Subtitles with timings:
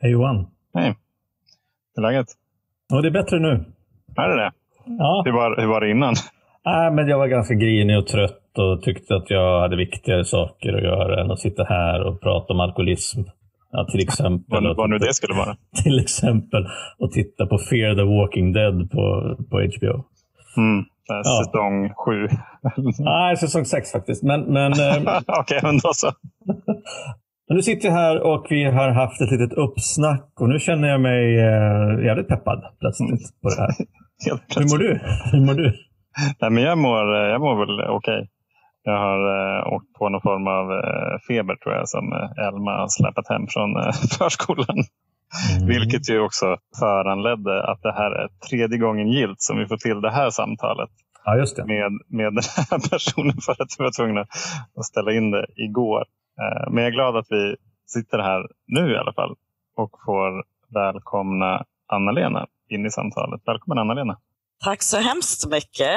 [0.00, 0.46] Hej Johan.
[0.74, 0.94] Hej.
[1.96, 2.26] Hur är läget?
[2.88, 3.64] Ja, det är bättre nu.
[4.16, 4.52] Är det det?
[4.84, 5.22] Ja.
[5.24, 6.14] Hur var, hur var det innan?
[6.64, 10.72] Nej, men jag var ganska grinig och trött och tyckte att jag hade viktigare saker
[10.72, 13.20] att göra än att sitta här och prata om alkoholism.
[13.70, 14.64] Ja, till exempel.
[14.64, 15.56] Vad, vad nu det skulle vara.
[15.84, 16.66] Till exempel
[16.98, 20.04] att titta på Fear the Walking Dead på, på HBO.
[20.56, 20.84] Mm.
[21.08, 21.22] Ja.
[21.44, 22.28] Säsong sju.
[22.98, 24.22] Nej, säsong sex faktiskt.
[24.22, 26.10] Men, men, Okej, okay, men då så.
[27.48, 30.88] Men nu sitter jag här och vi har haft ett litet uppsnack och nu känner
[30.88, 33.70] jag mig eh, jävligt peppad plötsligt på det här.
[34.60, 35.00] Hur mår du?
[35.32, 35.72] Hur mår du?
[36.40, 38.14] Nej, men jag, mår, jag mår väl okej.
[38.14, 38.26] Okay.
[38.82, 42.72] Jag har eh, åkt på någon form av eh, feber tror jag som eh, Elma
[42.80, 44.78] har släpat hem från eh, förskolan.
[45.56, 45.68] Mm.
[45.68, 50.00] Vilket ju också föranledde att det här är tredje gången gilt som vi får till
[50.00, 50.90] det här samtalet.
[51.24, 51.64] Ja.
[51.66, 54.20] Med, med den här personen för att vi var tvungna
[54.78, 56.04] att ställa in det igår.
[56.40, 57.56] Eh, men jag är glad att vi
[57.86, 59.34] sitter här nu i alla fall
[59.76, 63.40] och får välkomna Anna-Lena in i samtalet.
[63.46, 64.18] Välkommen Anna-Lena.
[64.64, 65.96] Tack så hemskt mycket.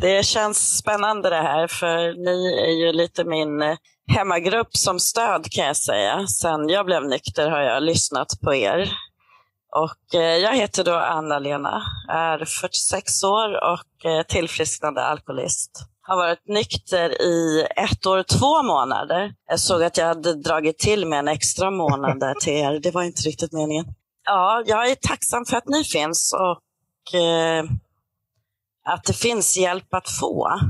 [0.00, 3.76] Det känns spännande det här för ni är ju lite min
[4.16, 6.26] hemmagrupp som stöd kan jag säga.
[6.26, 8.92] Sen jag blev nykter har jag lyssnat på er.
[9.76, 16.48] Och eh, jag heter då Anna-Lena, är 46 år och eh, tillfrisknande alkoholist har varit
[16.48, 19.32] nykter i ett år och två månader.
[19.46, 22.80] Jag såg att jag hade dragit till med en extra månad där till er.
[22.82, 23.84] Det var inte riktigt meningen.
[24.24, 27.64] Ja, jag är tacksam för att ni finns och eh,
[28.84, 30.60] att det finns hjälp att få.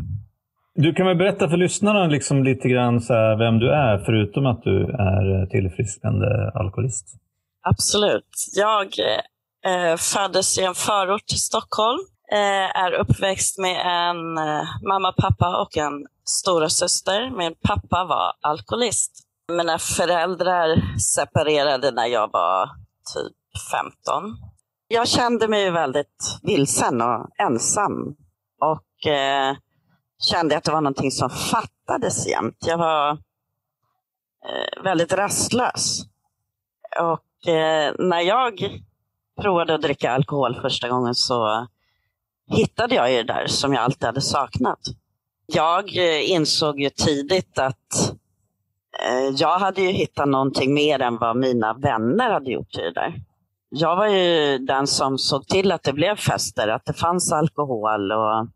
[0.75, 4.63] Du kan väl berätta för lyssnarna liksom lite grann så vem du är, förutom att
[4.63, 7.07] du är tillfrisknande alkoholist?
[7.63, 8.31] Absolut.
[8.55, 8.87] Jag
[9.67, 15.12] eh, föddes i en förort till Stockholm Eh, Eh, är uppväxt med en eh, mamma,
[15.12, 17.31] pappa och en stora syster.
[17.31, 19.27] Min pappa var alkoholist.
[19.53, 22.66] Mina föräldrar separerade när jag var
[23.15, 23.37] typ
[23.72, 24.37] 15.
[24.88, 28.16] Jag kände mig väldigt vilsen och ensam.
[28.60, 29.56] Och eh,
[30.31, 32.59] kände att det var någonting som fattades jämt.
[32.66, 36.03] Jag var eh, väldigt rastlös.
[37.00, 38.82] Och eh, när jag
[39.41, 41.66] provade att dricka alkohol första gången så
[42.50, 44.78] hittade jag ju det där som jag alltid hade saknat.
[45.47, 48.12] Jag eh, insåg ju tidigt att
[49.06, 52.93] eh, jag hade ju hittat någonting mer än vad mina vänner hade gjort i det
[52.93, 53.15] där.
[53.69, 58.12] Jag var ju den som såg till att det blev fester, att det fanns alkohol.
[58.12, 58.49] och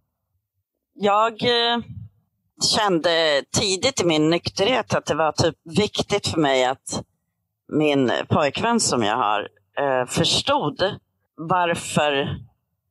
[0.94, 1.78] Jag eh,
[2.76, 7.03] kände tidigt i min nykterhet att det var typ viktigt för mig att
[7.72, 9.49] min pojkvän som jag har
[10.06, 10.82] förstod
[11.37, 12.37] varför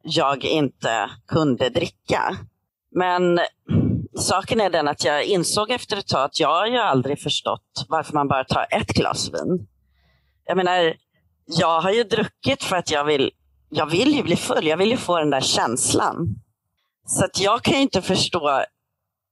[0.03, 2.38] jag inte kunde dricka.
[2.91, 3.40] Men
[4.18, 7.86] saken är den att jag insåg efter ett tag att jag har ju aldrig förstått
[7.90, 9.68] varför man bara tar ett glas vin.
[10.46, 10.94] Jag menar,
[11.46, 13.31] jag har ju druckit för att jag vill,
[13.69, 14.68] jag vill ju bli full.
[14.68, 16.35] Jag vill ju få den där känslan.
[17.06, 18.64] Så att jag kan ju inte förstå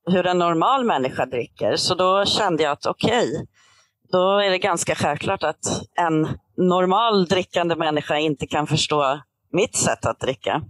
[0.06, 1.76] hur en normal människa dricker.
[1.76, 3.46] Så då kände jag att okej, okay,
[4.12, 5.66] då är det ganska självklart att
[5.96, 6.28] en
[6.58, 9.22] normal drickande människa inte kan förstå
[9.52, 10.62] mitt sätt att dricka.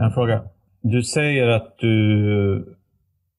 [0.00, 0.42] En fråga.
[0.82, 2.76] Du säger att du,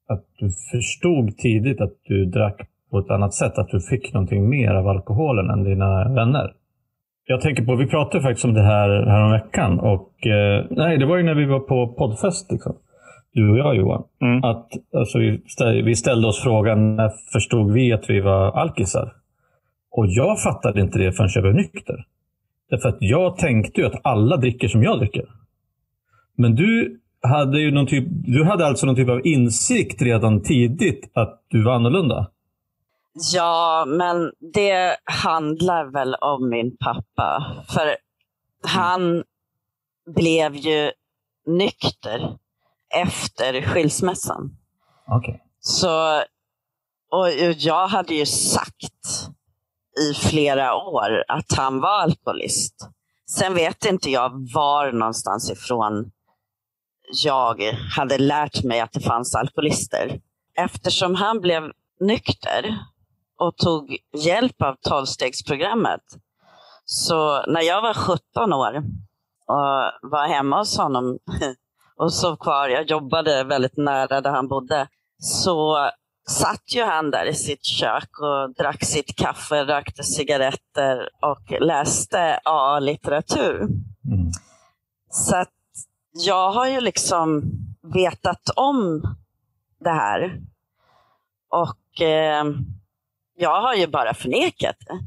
[0.07, 2.61] att du förstod tidigt att du drack
[2.91, 6.53] på ett annat sätt, att du fick någonting mer av alkoholen än dina vänner.
[7.25, 11.17] Jag tänker på, vi pratade faktiskt om det här häromveckan och eh, nej, det var
[11.17, 12.51] ju när vi var på poddfest.
[12.51, 12.75] Liksom.
[13.33, 14.03] Du och jag Johan.
[14.21, 14.43] Mm.
[14.43, 15.19] Att, alltså,
[15.83, 19.13] vi ställde oss frågan, när förstod vi att vi var alkisar?
[19.91, 22.05] Och jag fattade inte det förrän jag blev nykter.
[22.69, 25.25] Därför att jag tänkte ju att alla dricker som jag dricker.
[26.35, 31.11] Men du hade ju någon typ, du hade alltså någon typ av insikt redan tidigt
[31.13, 32.31] att du var annorlunda?
[33.33, 37.55] Ja, men det handlar väl om min pappa.
[37.69, 37.95] För
[38.63, 39.23] han
[40.15, 40.91] blev ju
[41.45, 42.37] nykter
[43.01, 44.57] efter skilsmässan.
[45.07, 45.35] Okay.
[45.59, 46.21] Så,
[47.11, 49.29] och jag hade ju sagt
[50.01, 52.89] i flera år att han var alkoholist.
[53.29, 56.11] Sen vet inte jag var någonstans ifrån
[57.23, 57.61] jag
[57.95, 60.19] hade lärt mig att det fanns alkoholister.
[60.57, 62.77] Eftersom han blev nykter
[63.39, 66.01] och tog hjälp av tolvstegsprogrammet.
[66.85, 68.77] Så när jag var 17 år
[69.47, 71.17] och var hemma hos honom
[71.97, 74.87] och sov kvar, jag jobbade väldigt nära där han bodde,
[75.19, 75.89] så
[76.29, 82.39] satt ju han där i sitt kök och drack sitt kaffe, rökte cigaretter och läste
[82.43, 83.55] AA-litteratur.
[83.61, 84.31] Mm.
[85.09, 85.53] Så att
[86.25, 87.43] jag har ju liksom
[87.93, 89.01] vetat om
[89.79, 90.41] det här.
[91.49, 92.45] Och eh,
[93.37, 94.99] jag har ju bara förnekat det.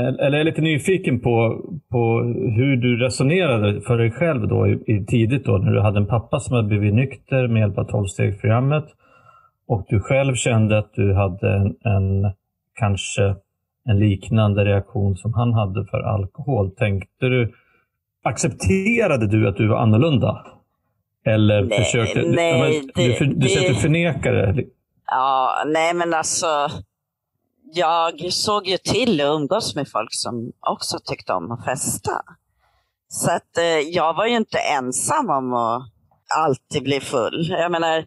[0.00, 2.22] eller jag är lite nyfiken på, på
[2.56, 6.40] hur du resonerade för dig själv då i, tidigt då när du hade en pappa
[6.40, 8.84] som hade blivit nykter med hjälp av tolvstegsprogrammet
[9.66, 12.32] och du själv kände att du hade en, en
[12.74, 13.34] kanske
[13.88, 16.70] en liknande reaktion som han hade för alkohol.
[16.70, 17.54] Tänkte du,
[18.24, 20.46] accepterade du att du var annorlunda?
[21.26, 22.22] Eller Nej, försökte...
[22.22, 24.64] nej, du, det- du, du säger att du förnekar det.
[25.06, 26.46] Ja, nej men alltså.
[27.76, 32.12] Jag såg ju till att umgås med folk som också tyckte om att festa.
[33.08, 35.82] Så att eh, jag var ju inte ensam om att
[36.44, 37.46] alltid bli full.
[37.50, 38.04] Jag menar,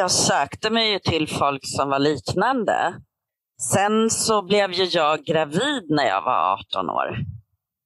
[0.00, 2.94] jag sökte mig ju till folk som var liknande.
[3.72, 7.16] Sen så blev ju jag gravid när jag var 18 år.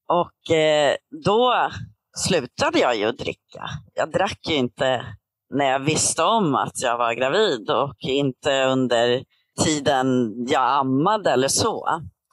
[0.08, 0.94] Och eh,
[1.24, 1.70] då
[2.16, 3.68] slutade jag ju dricka.
[3.94, 5.06] Jag drack ju inte
[5.54, 9.24] när jag visste om att jag var gravid och inte under
[9.64, 11.88] tiden jag ammade eller så.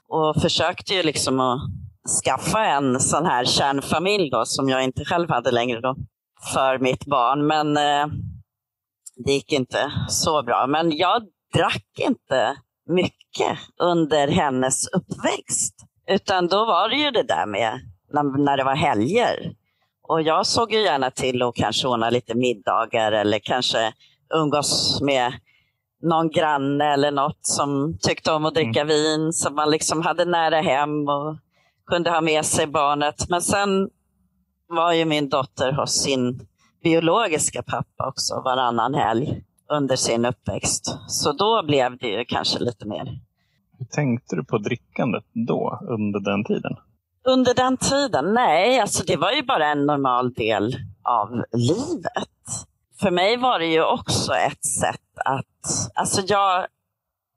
[0.08, 1.62] Och försökte ju liksom att
[2.24, 5.96] skaffa en sån här kärnfamilj då, som jag inte själv hade längre då,
[6.54, 7.48] för mitt barn.
[7.48, 8.08] Men eh,
[9.26, 10.68] det gick inte så bra.
[10.68, 11.22] Men jag
[11.54, 12.56] drack inte
[12.90, 15.76] mycket under hennes uppväxt.
[16.08, 17.80] Utan då var det ju det där med
[18.14, 19.54] när, när det var helger.
[20.08, 23.94] Och jag såg ju gärna till att kanske ordna lite middagar eller kanske
[24.34, 25.34] umgås med
[26.02, 30.62] någon granne eller något som tyckte om att dricka vin som man liksom hade nära
[30.62, 31.38] hem och
[31.86, 33.30] kunde ha med sig barnet.
[33.30, 33.90] Men sen
[34.68, 36.48] var ju min dotter hos sin
[36.84, 40.98] biologiska pappa också varannan helg under sin uppväxt.
[41.08, 43.20] Så då blev det ju kanske lite mer.
[43.78, 46.76] Hur tänkte du på drickandet då, under den tiden?
[47.26, 48.34] Under den tiden?
[48.34, 52.30] Nej, alltså det var ju bara en normal del av livet.
[53.00, 55.92] För mig var det ju också ett sätt att...
[55.96, 56.68] Alltså jag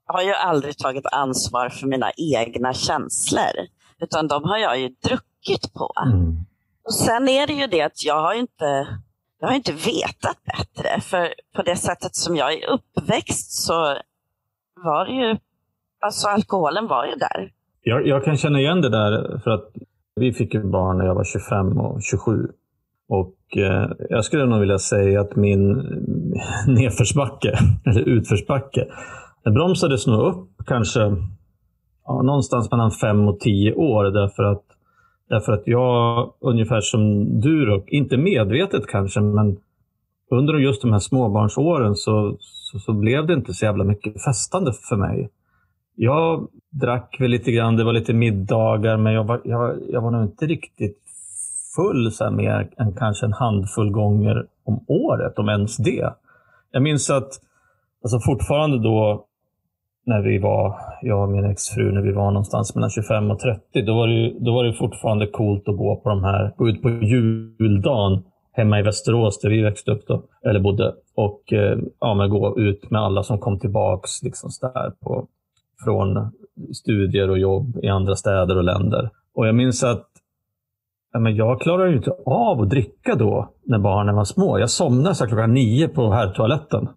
[0.05, 3.67] har ju aldrig tagit ansvar för mina egna känslor.
[3.99, 5.91] Utan de har jag ju druckit på.
[6.05, 6.45] Mm.
[6.85, 8.87] Och sen är det ju det att jag har ju inte,
[9.45, 11.01] jag har inte vetat bättre.
[11.01, 13.73] För på det sättet som jag är uppväxt så
[14.83, 15.37] var det ju...
[15.99, 17.51] Alltså alkoholen var ju där.
[17.83, 19.69] Jag, jag kan känna igen det där för att
[20.15, 22.47] vi fick ju barn när jag var 25 och 27.
[23.09, 25.73] Och eh, jag skulle nog vilja säga att min
[26.67, 28.87] nedförsbacke, eller utförsbacke,
[29.43, 30.99] den bromsades nog upp kanske
[32.05, 34.03] ja, någonstans mellan 5 och 10 år.
[34.03, 34.64] Därför att,
[35.29, 39.57] därför att jag, ungefär som du, då, inte medvetet kanske, men
[40.31, 44.73] under just de här småbarnsåren så, så, så blev det inte så jävla mycket festande
[44.89, 45.29] för mig.
[45.95, 50.11] Jag drack väl lite grann, det var lite middagar, men jag var, jag, jag var
[50.11, 51.01] nog inte riktigt
[51.75, 56.13] full så här mer än kanske en handfull gånger om året, om ens det.
[56.71, 57.29] Jag minns att
[58.03, 59.24] alltså fortfarande då
[60.05, 63.81] när vi var, jag och min exfru, när vi var någonstans mellan 25 och 30,
[63.81, 66.81] då var det, då var det fortfarande coolt att gå på de här, gå ut
[66.81, 70.93] på juldagen hemma i Västerås där vi växte upp då, eller bodde.
[71.15, 75.27] Och eh, ja, men gå ut med alla som kom tillbaks liksom så där på,
[75.83, 76.31] från
[76.73, 79.09] studier och jobb i andra städer och länder.
[79.35, 80.07] Och jag minns att
[81.13, 84.59] ja, men jag klarade ju inte av att dricka då när barnen var små.
[84.59, 86.87] Jag somnade så klockan nio på herrtoaletten.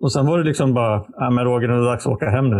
[0.00, 2.30] Och sen var det liksom bara, ja, men Roger, nu är det dags att åka
[2.30, 2.56] hem nu.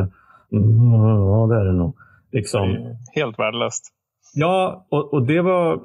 [0.52, 1.96] Mm, ja, det är det nog.
[2.32, 2.96] Liksom.
[3.14, 3.92] Helt värdelöst.
[4.34, 5.80] Ja, och, och det var...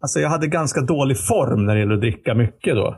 [0.00, 2.96] Alltså jag hade ganska dålig form när det gäller att dricka mycket då.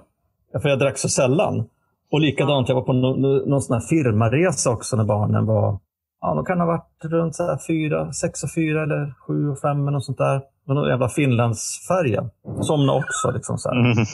[0.62, 1.64] För jag drack så sällan.
[2.10, 3.20] Och likadant, jag var på någon,
[3.50, 5.78] någon sån här firmaresa också när barnen var...
[6.20, 9.58] Ja, de kan ha varit runt så här fyra, sex och fyra eller sju och
[9.58, 10.42] fem eller något sånt där.
[10.66, 12.30] Någon jävla Finlandsfärja.
[12.60, 13.80] Somnade också liksom så här.
[13.80, 14.04] Mm.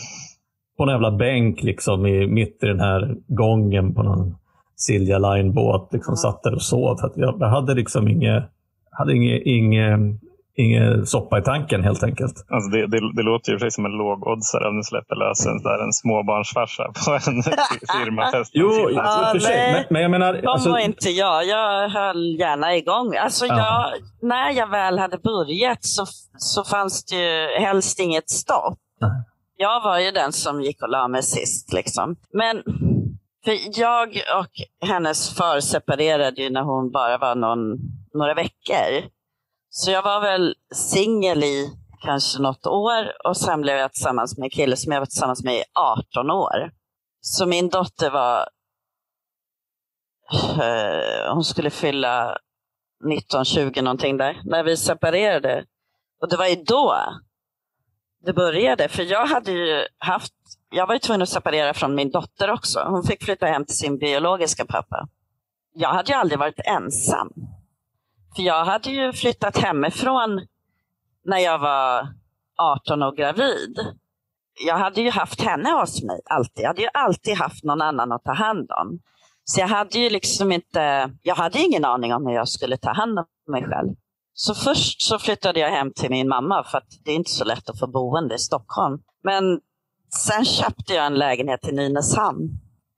[0.80, 4.34] På en jävla bänk liksom i, mitt i den här gången på någon
[4.76, 5.88] Silja Line-båt.
[5.92, 6.96] Liksom satt där och sov.
[7.00, 8.44] För att jag, jag hade liksom inget,
[8.90, 10.00] hade inget, inget,
[10.56, 12.32] inget soppa i tanken helt enkelt.
[12.48, 15.46] Alltså det, det, det låter ju för sig som en lågoddsare om du släpper lös
[15.46, 17.42] en, där en småbarnsfarsa på en
[18.04, 18.50] firmafest.
[18.54, 19.56] Jo, Ja, och för sig.
[19.56, 19.72] nej.
[19.72, 20.32] Men, men jag menar...
[20.34, 21.46] De Alltså, var inte jag.
[21.46, 23.16] Jag höll gärna igång.
[23.16, 23.56] Alltså Ja.
[23.56, 26.04] jag, när jag väl hade börjat så,
[26.36, 28.78] så fanns det ju helst inget stopp.
[29.00, 29.10] Nej.
[29.62, 31.72] Jag var ju den som gick och la mig sist.
[31.72, 32.16] Liksom.
[32.32, 32.62] Men
[33.44, 37.78] för jag och hennes far separerade ju när hon bara var någon,
[38.14, 39.10] några veckor.
[39.70, 41.70] Så jag var väl singel i
[42.04, 45.44] kanske något år och sen blev jag tillsammans med en kille som jag var tillsammans
[45.44, 46.72] med i 18 år.
[47.20, 48.48] Så min dotter var
[50.32, 52.38] eh, hon skulle fylla
[53.04, 55.64] 19-20 någonting där, när vi separerade.
[56.22, 56.96] Och det var ju då
[58.24, 58.88] det började.
[58.88, 60.32] För jag hade ju haft,
[60.70, 62.80] jag var ju tvungen att separera från min dotter också.
[62.80, 65.08] Hon fick flytta hem till sin biologiska pappa.
[65.74, 67.32] Jag hade ju aldrig varit ensam.
[68.36, 70.46] För jag hade ju flyttat hemifrån
[71.24, 72.08] när jag var
[72.56, 73.78] 18 och gravid.
[74.66, 76.62] Jag hade ju haft henne hos mig alltid.
[76.64, 78.98] Jag hade ju alltid haft någon annan att ta hand om.
[79.44, 82.92] Så jag hade ju liksom inte, jag hade ingen aning om hur jag skulle ta
[82.92, 83.94] hand om mig själv.
[84.42, 87.44] Så först så flyttade jag hem till min mamma för att det är inte så
[87.44, 88.98] lätt att få boende i Stockholm.
[89.24, 89.60] Men
[90.26, 92.48] sen köpte jag en lägenhet i Nynäshamn.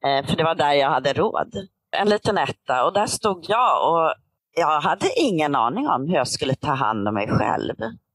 [0.04, 1.54] Eh, för det var där jag hade råd.
[1.96, 4.14] En liten etta och där stod jag och
[4.56, 7.74] jag hade ingen aning om hur jag skulle ta hand om mig själv.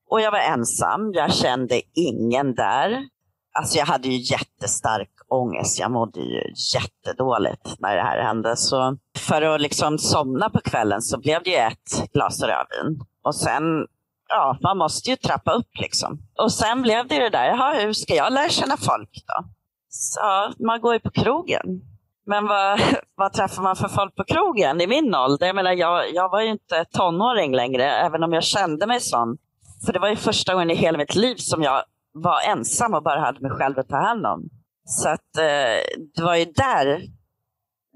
[0.10, 3.04] Och jag var ensam, jag kände ingen där.
[3.60, 6.42] Alltså jag hade ju jättestark ångest, jag mådde ju
[6.74, 8.58] jättedåligt när det här hände.
[8.58, 13.06] Så för att liksom somna på kvällen så blev det ett glas rödvin.
[13.28, 13.64] Och sen,
[14.30, 16.20] ja, man måste ju trappa upp liksom.
[16.38, 19.50] Och sen blev det det där, jaha, hur ska jag lära känna folk då?
[19.90, 21.82] Så man går ju på krogen.
[22.26, 22.80] Men vad,
[23.16, 25.48] vad träffar man för folk på krogen i min ålder?
[25.48, 29.38] Jag, menar, jag, jag var ju inte tonåring längre, även om jag kände mig sån.
[29.86, 33.04] För det var ju första gången i hela mitt liv som jag var ensam och
[33.04, 34.50] bara hade mig själv att ta hand om.
[34.86, 37.02] Så att eh, det var ju där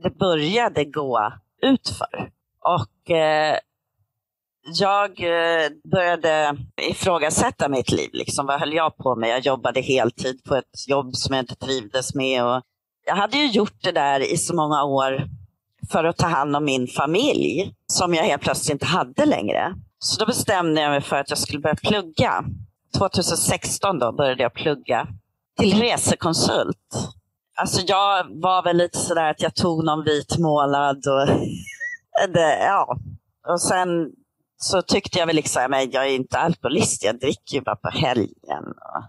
[0.04, 2.32] det började gå utför.
[2.60, 3.58] Och eh,
[4.64, 8.10] jag eh, började ifrågasätta mitt liv.
[8.14, 8.46] Liksom.
[8.46, 9.30] Vad höll jag på med?
[9.30, 12.46] Jag jobbade heltid på ett jobb som jag inte trivdes med.
[12.46, 12.62] Och
[13.06, 15.24] jag hade ju gjort det där i så många år
[15.92, 19.76] för att ta hand om min familj som jag helt plötsligt inte hade längre.
[20.00, 22.44] Så då bestämde jag mig för att jag skulle börja plugga.
[22.98, 25.08] 2016 då började jag plugga
[25.60, 26.78] till resekonsult.
[27.56, 31.28] Alltså jag var väl lite sådär att jag tog någon vit målad och
[32.34, 32.98] det, ja.
[33.48, 34.12] Och sen
[34.64, 37.90] så tyckte jag väl liksom, men jag är inte alkoholist, jag dricker ju bara på
[37.90, 38.64] helgen.
[38.66, 39.04] Och,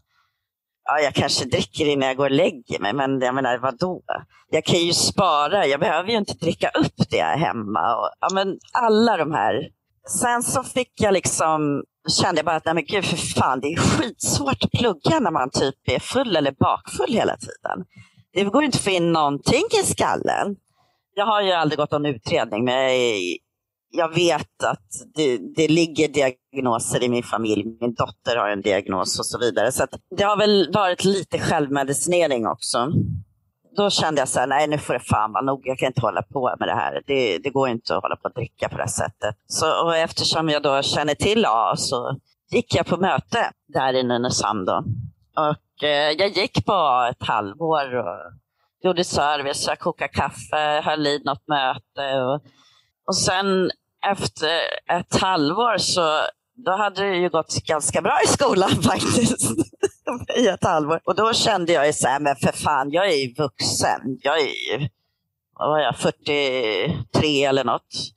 [0.85, 4.03] ja, jag kanske dricker innan jag går och lägger mig, men jag menar vadå?
[4.51, 7.97] Jag kan ju spara, jag behöver ju inte dricka upp det jag hemma.
[7.97, 9.69] Och, ja, men alla de här.
[10.09, 11.83] Sen så fick jag liksom,
[12.21, 15.31] kände jag bara att nej men gud för fan, det är skitsvårt att plugga när
[15.31, 17.85] man typ är full eller bakfull hela tiden.
[18.33, 20.57] Det går inte att få in någonting i skallen.
[21.15, 23.37] Jag har ju aldrig gått någon utredning, men jag är
[23.95, 27.65] jag vet att det, det ligger diagnoser i min familj.
[27.81, 29.73] Min dotter har en diagnos och så vidare.
[29.73, 32.93] Så det har väl varit lite självmedicinering också.
[33.77, 35.61] Då kände jag så här, nej nu får det fan vara nog.
[35.65, 37.03] Jag kan inte hålla på med det här.
[37.07, 39.37] Det, det går inte att hålla på att dricka på det här sättet.
[39.47, 42.17] Så, och eftersom jag då känner till A så
[42.51, 44.65] gick jag på möte där i Nynäshamn.
[44.65, 44.85] Då.
[45.37, 48.33] Och eh, jag gick på ett halvår och
[48.83, 52.21] gjorde service, jag kokade kaffe, höll i något möte.
[52.23, 52.41] Och,
[53.07, 53.71] och sen
[54.11, 54.61] efter
[54.99, 56.21] ett halvår så
[56.65, 59.51] då hade det ju gått ganska bra i skolan faktiskt.
[60.37, 61.01] I ett halvår.
[61.05, 64.19] Och då kände jag ju så här, men för fan, jag är ju vuxen.
[64.23, 64.89] Jag är ju,
[65.59, 68.13] vad var jag, 43 eller något.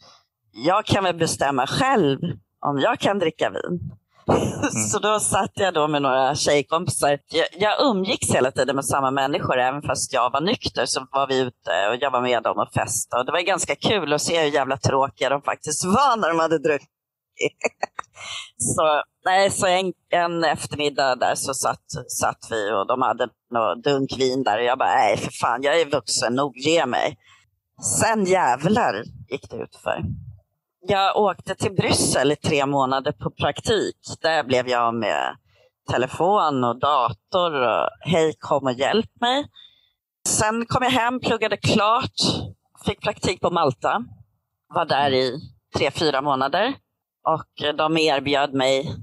[0.51, 2.20] Jag kan väl bestämma själv
[2.60, 3.92] om jag kan dricka vin.
[4.27, 4.72] Mm.
[4.72, 7.20] Så då satt jag då med några tjejkompisar.
[7.29, 11.27] Jag, jag umgicks hela tiden med samma människor, även fast jag var nykter så var
[11.27, 13.20] vi ute och jag var med dem och festade.
[13.20, 16.39] Och det var ganska kul att se hur jävla tråkiga de faktiskt var när de
[16.39, 16.89] hade druckit.
[18.58, 21.86] så nej, så en, en eftermiddag där så satt,
[22.20, 25.63] satt vi och de hade någon dunk vin där och jag bara, nej för fan,
[25.63, 27.17] jag är vuxen nog, ge mig.
[28.00, 30.01] Sen jävlar gick det ut för.
[30.88, 33.98] Jag åkte till Bryssel i tre månader på praktik.
[34.22, 35.36] Där blev jag med
[35.92, 39.46] telefon och dator och hej kom och hjälp mig.
[40.27, 42.15] Sen kom jag hem, pluggade klart,
[42.86, 44.04] fick praktik på Malta.
[44.74, 45.39] Var där i
[45.77, 46.74] tre, fyra månader.
[47.27, 48.96] Och de erbjöd mig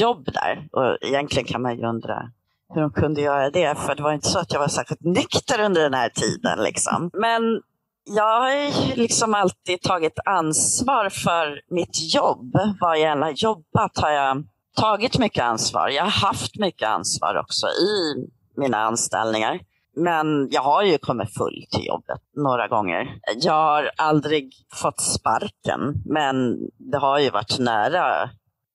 [0.00, 0.68] jobb där.
[0.72, 2.30] Och egentligen kan man ju undra
[2.74, 5.60] hur de kunde göra det, för det var inte så att jag var särskilt nykter
[5.60, 6.58] under den här tiden.
[6.64, 7.10] Liksom.
[7.12, 7.62] Men
[8.04, 12.52] jag har liksom alltid tagit ansvar för mitt jobb.
[12.80, 14.44] Var jag än har jobbat har jag
[14.76, 15.88] tagit mycket ansvar.
[15.88, 18.14] Jag har haft mycket ansvar också i
[18.56, 19.60] mina anställningar.
[19.96, 23.18] Men jag har ju kommit full till jobbet några gånger.
[23.36, 28.30] Jag har aldrig fått sparken, men det har ju varit nära.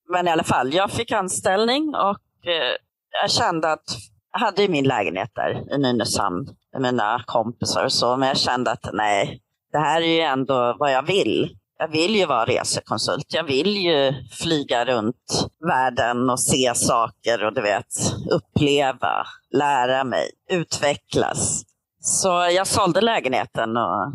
[0.08, 2.76] Men i alla fall, jag fick anställning och eh,
[3.22, 3.96] jag kände att
[4.32, 8.70] jag hade min lägenhet där i Nynäshamn med mina kompisar och så, men jag kände
[8.70, 9.40] att nej,
[9.72, 11.56] det här är ju ändå vad jag vill.
[11.78, 13.34] Jag vill ju vara resekonsult.
[13.34, 17.86] Jag vill ju flyga runt världen och se saker och du vet,
[18.30, 21.62] uppleva, lära mig, utvecklas.
[22.00, 24.12] Så jag sålde lägenheten och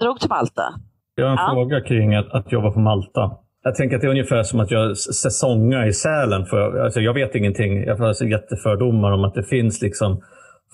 [0.00, 0.74] drog till Malta.
[1.14, 1.50] Jag har en ja.
[1.52, 3.30] fråga kring att, att jobba på Malta.
[3.64, 6.46] Jag tänker att det är ungefär som att jag säsongar i Sälen.
[6.46, 7.84] För, alltså jag vet ingenting.
[7.84, 10.22] Jag har alltså jättefördomar om att det finns liksom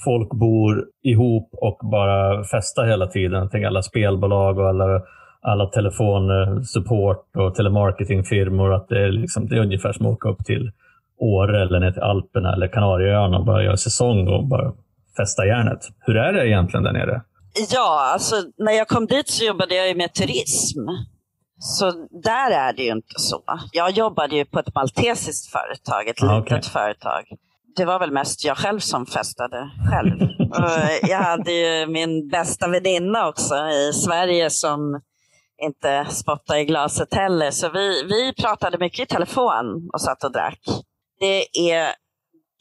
[0.04, 3.40] folk bor ihop och bara festar hela tiden.
[3.40, 5.02] Jag tänker alla spelbolag och alla,
[5.40, 8.74] alla telefonsupport och telemarketingfirmor.
[8.74, 10.70] Att det är, liksom, det är ungefär som att åka upp till
[11.20, 14.72] Åre eller ner till Alperna eller Kanarieöarna och bara göra säsong och bara
[15.16, 15.78] festa järnet.
[16.00, 17.22] Hur är det egentligen där nere?
[17.72, 20.80] Ja, alltså när jag kom dit så jobbade jag med turism.
[21.58, 21.90] Så
[22.22, 23.42] där är det ju inte så.
[23.72, 26.62] Jag jobbade ju på ett maltesiskt företag, ett ah, litet okay.
[26.62, 27.24] företag.
[27.76, 30.28] Det var väl mest jag själv som festade själv.
[31.10, 35.00] jag hade ju min bästa väninna också i Sverige som
[35.62, 37.50] inte spottade i glaset heller.
[37.50, 40.60] Så vi, vi pratade mycket i telefon och satt och drack.
[41.20, 41.94] Det är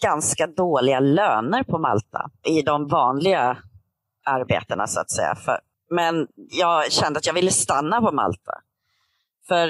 [0.03, 3.57] ganska dåliga löner på Malta i de vanliga
[4.25, 5.35] arbetena så att säga.
[5.35, 5.59] För,
[5.91, 8.51] men jag kände att jag ville stanna på Malta.
[9.47, 9.69] För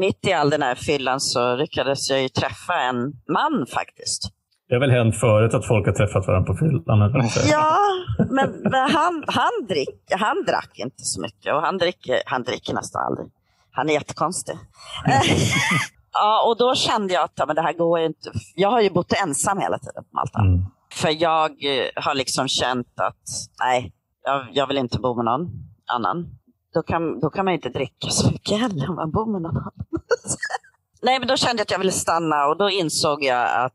[0.00, 4.22] mitt i all den här fyllan så lyckades jag ju träffa en man faktiskt.
[4.68, 6.82] Det har väl hänt förut att folk har träffat varandra på fyllan?
[7.50, 7.78] Ja,
[8.30, 12.74] men, men, han, han, drick, han drack inte så mycket och han dricker, han dricker
[12.74, 13.26] nästan aldrig.
[13.70, 14.54] Han är jättekonstig.
[16.12, 18.30] ja, och då kände jag att ja, men det här går ju inte.
[18.54, 20.40] Jag har ju bott ensam hela tiden på Malta.
[20.40, 20.64] Mm.
[20.92, 23.24] För jag eh, har liksom känt att
[23.60, 23.92] nej,
[24.24, 25.48] jag, jag vill inte bo med någon
[25.92, 26.26] annan.
[26.76, 29.56] Då kan, då kan man inte dricka så mycket heller om man bor med någon
[29.56, 29.72] annan.
[31.02, 33.72] nej, men då kände jag att jag ville stanna och då insåg jag att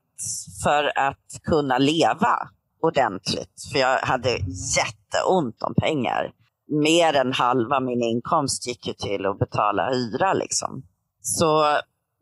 [0.63, 2.49] för att kunna leva
[2.81, 4.29] ordentligt, för jag hade
[4.77, 6.31] jätteont om pengar.
[6.67, 10.33] Mer än halva min inkomst gick ju till att betala hyra.
[10.33, 10.83] Liksom.
[11.21, 11.77] Så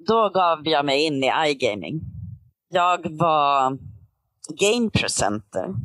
[0.08, 2.02] då gav jag mig in i iGaming.
[2.70, 3.78] Jag var
[4.60, 5.76] game presenter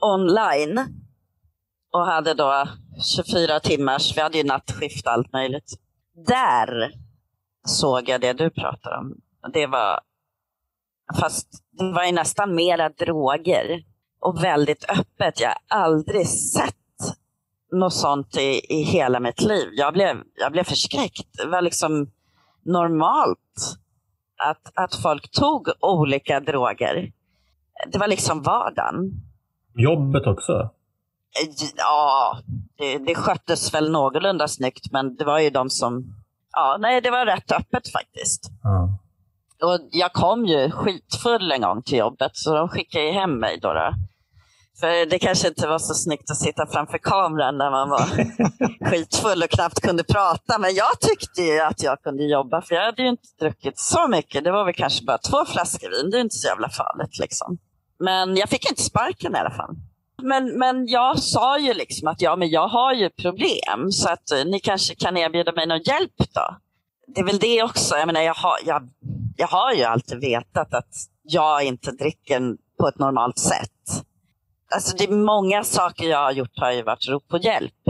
[0.00, 1.00] online
[1.92, 2.68] och hade då
[3.16, 5.78] 24 timmars, vi hade ju nattskift och allt möjligt.
[6.26, 6.90] Där
[7.66, 9.14] såg jag det du pratar om.
[9.52, 10.00] Det var,
[11.20, 13.84] fast det var ju nästan mera droger
[14.20, 15.40] och väldigt öppet.
[15.40, 16.74] Jag har aldrig sett
[17.72, 19.68] något sånt i, i hela mitt liv.
[19.72, 21.36] Jag blev, jag blev förskräckt.
[21.38, 22.10] Det var liksom
[22.64, 23.78] normalt
[24.36, 27.12] att, att folk tog olika droger.
[27.92, 29.10] Det var liksom vardagen.
[29.74, 30.70] Jobbet också?
[31.76, 32.38] Ja,
[32.78, 36.04] det, det sköttes väl någorlunda snyggt, men det var ju de som...
[36.52, 38.50] Ja, nej, det var rätt öppet faktiskt.
[38.62, 38.98] Ja.
[39.62, 43.58] Och jag kom ju skitfull en gång till jobbet, så de skickade ju hem mig.
[43.62, 43.94] Då, då.
[44.80, 48.06] För det kanske inte var så snyggt att sitta framför kameran när man var
[48.90, 50.58] skitfull och knappt kunde prata.
[50.58, 54.08] Men jag tyckte ju att jag kunde jobba, för jag hade ju inte druckit så
[54.08, 54.44] mycket.
[54.44, 56.10] Det var väl kanske bara två flaskor vin.
[56.10, 57.18] Det är inte så jävla farligt.
[57.18, 57.58] Liksom.
[57.98, 59.76] Men jag fick inte sparken i alla fall.
[60.22, 64.30] Men, men jag sa ju liksom att ja, men jag har ju problem så att
[64.30, 66.56] eh, ni kanske kan erbjuda mig någon hjälp då.
[67.14, 67.96] Det är väl det också.
[67.96, 68.88] Jag, menar, jag, har, jag,
[69.36, 74.04] jag har ju alltid vetat att jag inte dricker på ett normalt sätt.
[74.74, 77.88] Alltså det är många saker jag har gjort har ju varit rop på hjälp.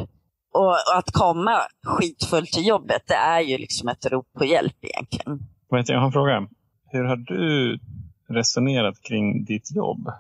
[0.53, 4.77] Och, och att komma skitfull till jobbet, det är ju liksom ett rop på hjälp
[4.81, 5.41] egentligen.
[5.69, 6.49] Jag har en fråga.
[6.87, 7.79] Hur har du
[8.29, 10.13] resonerat kring ditt jobb?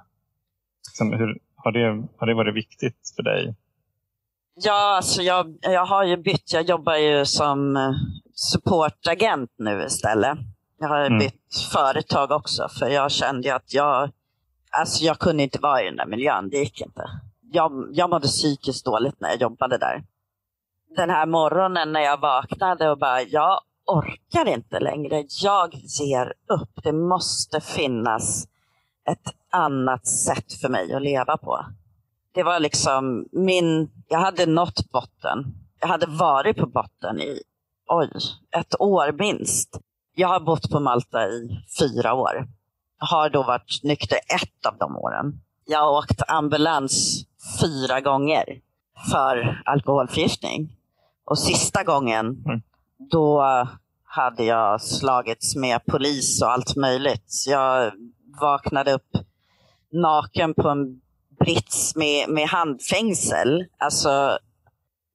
[1.00, 3.54] Hur, har, det, har det varit viktigt för dig?
[4.54, 6.52] Ja, alltså jag, jag har ju bytt.
[6.52, 7.92] Jag jobbar ju som eh,
[8.34, 10.38] supportagent nu istället.
[10.78, 11.18] Jag har mm.
[11.18, 14.10] bytt företag också för jag kände att jag,
[14.70, 16.50] alltså jag kunde inte vara i den där miljön.
[16.50, 17.02] Det gick inte.
[17.52, 20.04] Jag, jag mådde psykiskt dåligt när jag jobbade där.
[20.96, 25.24] Den här morgonen när jag vaknade och bara, jag orkar inte längre.
[25.42, 26.82] Jag ger upp.
[26.82, 28.46] Det måste finnas
[29.12, 31.66] ett annat sätt för mig att leva på.
[32.34, 35.54] Det var liksom min, jag hade nått botten.
[35.80, 37.42] Jag hade varit på botten i,
[37.88, 38.10] oj,
[38.56, 39.80] ett år minst.
[40.14, 42.48] Jag har bott på Malta i fyra år.
[42.98, 45.40] Har då varit nykter ett av de åren.
[45.64, 47.24] Jag har åkt ambulans
[47.60, 48.44] fyra gånger
[49.10, 50.76] för alkoholförgiftning.
[51.24, 52.62] Och sista gången, mm.
[53.10, 53.44] då
[54.04, 57.44] hade jag slagits med polis och allt möjligt.
[57.46, 57.92] Jag
[58.40, 59.10] vaknade upp
[59.92, 61.00] naken på en
[61.44, 63.64] brits med, med handfängsel.
[63.78, 64.38] Alltså,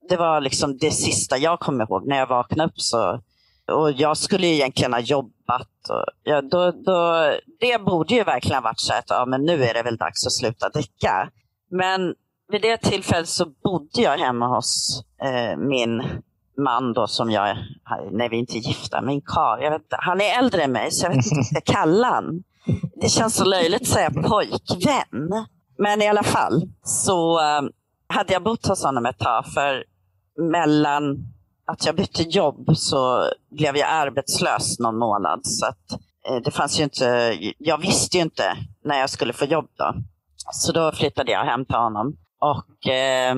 [0.10, 2.80] det var liksom det sista jag kom ihåg när jag vaknade upp.
[2.82, 3.22] Så,
[3.72, 5.90] och jag skulle egentligen ha jobbat.
[5.90, 9.64] Och, ja, då, då, det borde ju verkligen ha varit så att ja, men nu
[9.64, 11.30] är det väl dags att sluta dricka.
[11.72, 12.16] Men
[12.52, 16.04] vid det tillfället så bodde jag hemma hos eh, min
[16.58, 17.58] man då som jag,
[18.12, 21.10] nej vi är inte gifta, min karl, vet, han är äldre än mig så jag
[21.10, 22.44] vet inte vad jag ska kalla honom.
[23.02, 25.46] Det känns så löjligt att säga pojkvän.
[25.78, 27.62] Men i alla fall så eh,
[28.08, 29.84] hade jag bott hos honom ett tag för
[30.52, 31.18] mellan
[31.68, 35.40] att jag bytte jobb så blev jag arbetslös någon månad.
[35.44, 35.92] Så att,
[36.30, 39.94] eh, det fanns ju inte, jag visste ju inte när jag skulle få jobb då.
[40.52, 42.18] Så då flyttade jag hem till honom.
[42.40, 43.36] Och eh,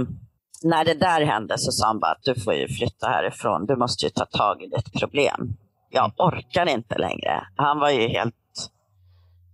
[0.64, 3.66] när det där hände så sa han bara att du får ju flytta härifrån.
[3.66, 5.58] Du måste ju ta tag i ditt problem.
[5.90, 7.48] Jag orkar inte längre.
[7.56, 8.36] Han var ju helt,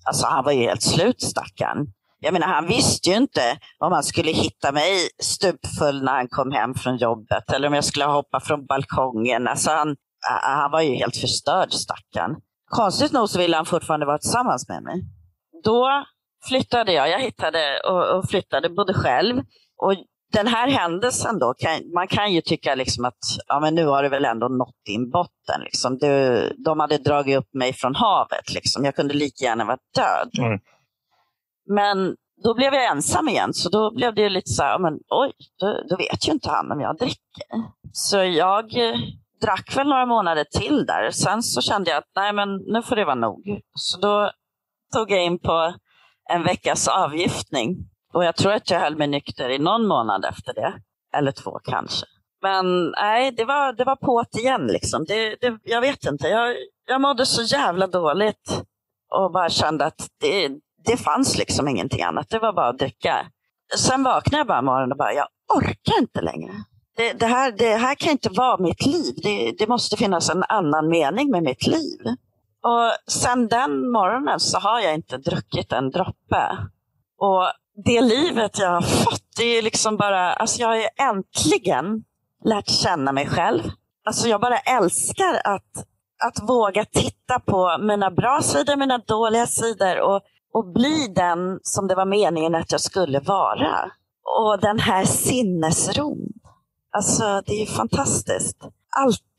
[0.05, 1.87] alltså han var ju helt slut stackaren.
[2.19, 6.51] Jag menar, han visste ju inte om han skulle hitta mig stupfull när han kom
[6.51, 9.47] hem från jobbet eller om jag skulle hoppa från balkongen.
[9.47, 9.95] Alltså han,
[10.41, 12.35] han var ju helt förstörd stackaren.
[12.69, 15.03] Konstigt nog så ville han fortfarande vara tillsammans med mig.
[15.63, 16.05] Då
[16.47, 19.41] flyttade jag, jag hittade och, och flyttade, bodde själv.
[19.77, 19.93] Och
[20.33, 24.03] den här händelsen då, kan, man kan ju tycka liksom att ja, men nu har
[24.03, 25.61] det väl ändå nått din botten.
[25.63, 25.97] Liksom.
[25.97, 28.53] Du, de hade dragit upp mig från havet.
[28.53, 28.85] Liksom.
[28.85, 30.45] Jag kunde lika gärna vara död.
[30.45, 30.59] Mm.
[31.69, 35.31] Men då blev jag ensam igen, så då blev det lite så här, men oj,
[35.59, 37.47] då, då vet ju inte han om jag dricker.
[37.91, 38.99] Så jag eh,
[39.41, 41.11] drack väl några månader till där.
[41.11, 43.59] Sen så kände jag att nej, men nu får det vara nog.
[43.73, 44.31] Så då
[44.93, 45.73] tog jag in på
[46.29, 47.77] en veckas avgiftning.
[48.13, 50.73] Och jag tror att jag höll mig nykter i någon månad efter det.
[51.17, 52.05] Eller två kanske.
[52.41, 54.67] Men nej, det var, det var på't igen.
[54.67, 55.05] Liksom.
[55.05, 56.27] Det, det, jag vet inte.
[56.27, 56.55] Jag,
[56.87, 58.63] jag mådde så jävla dåligt.
[59.11, 60.49] Och bara kände att det,
[60.85, 62.29] det fanns liksom ingenting annat.
[62.29, 63.25] Det var bara att dricka.
[63.77, 66.51] Sen vaknade jag bara morgonen och bara, jag orkar inte längre.
[66.95, 69.15] Det, det, här, det här kan inte vara mitt liv.
[69.23, 71.99] Det, det måste finnas en annan mening med mitt liv.
[72.63, 76.57] Och sen den morgonen så har jag inte druckit en droppe.
[77.19, 77.43] Och
[77.75, 82.03] det livet jag har fått, det är liksom bara, alltså jag har ju äntligen
[82.45, 83.61] lärt känna mig själv.
[84.05, 85.85] Alltså jag bara älskar att,
[86.23, 90.21] att våga titta på mina bra sidor, mina dåliga sidor och,
[90.53, 93.91] och bli den som det var meningen att jag skulle vara.
[94.39, 96.19] Och den här sinnesron.
[96.95, 98.57] Alltså det är ju fantastiskt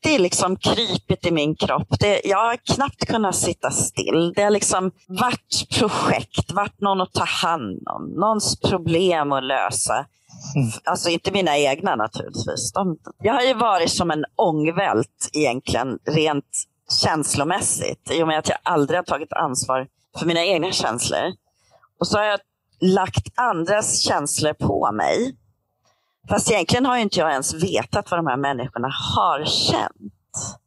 [0.05, 1.87] alltid liksom krypit i min kropp.
[1.99, 4.33] Det, jag har knappt kunnat sitta still.
[4.35, 9.93] Det har liksom varit projekt, varit någon att ta hand om, någons problem att lösa.
[10.55, 10.69] Mm.
[10.83, 12.71] Alltså inte mina egna naturligtvis.
[12.73, 16.65] De, jag har ju varit som en ångvält egentligen, rent
[17.03, 18.11] känslomässigt.
[18.11, 19.87] I och med att jag aldrig har tagit ansvar
[20.19, 21.33] för mina egna känslor.
[21.99, 22.39] Och så har jag
[22.81, 25.35] lagt andras känslor på mig.
[26.29, 30.59] Fast egentligen har inte jag ens vetat vad de här människorna har känt.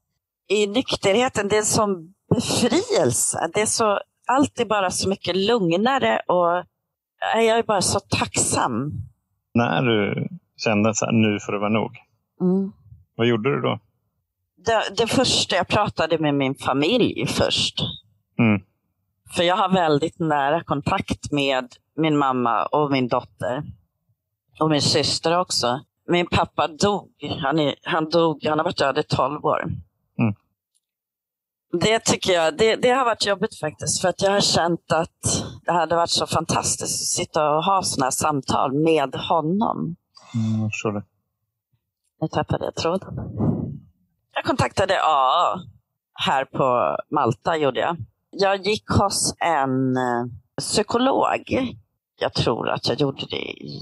[0.48, 3.50] I nykterheten, det är en sån befrielse.
[3.54, 6.64] Det är så, allt är bara så mycket lugnare och
[7.34, 8.92] jag är bara så tacksam.
[9.54, 11.96] När du kände att nu får det vara nog,
[12.40, 12.72] mm.
[13.14, 13.80] vad gjorde du då?
[14.56, 17.80] Det, det, första, jag pratade med min familj först.
[18.38, 18.62] Mm.
[19.36, 21.66] För jag har väldigt nära kontakt med
[21.96, 23.62] min mamma och min dotter.
[24.60, 25.80] Och min syster också.
[26.08, 27.10] Min pappa dog.
[27.42, 29.64] Han, är, han dog, han har varit död i 12 år.
[30.18, 30.34] Mm.
[31.72, 34.00] Det tycker jag, det, det, har varit jobbigt faktiskt.
[34.00, 37.82] För att jag har känt att det hade varit så fantastiskt att sitta och ha
[37.82, 39.96] sådana här samtal med honom.
[40.34, 41.02] Mm, jag förstår det.
[42.20, 43.14] Nu tappade jag tråden.
[44.34, 45.60] Jag kontaktade AA
[46.14, 47.96] här på Malta, gjorde jag.
[48.30, 50.24] Jag gick hos en eh,
[50.58, 51.74] psykolog.
[52.20, 53.80] Jag tror att jag gjorde det i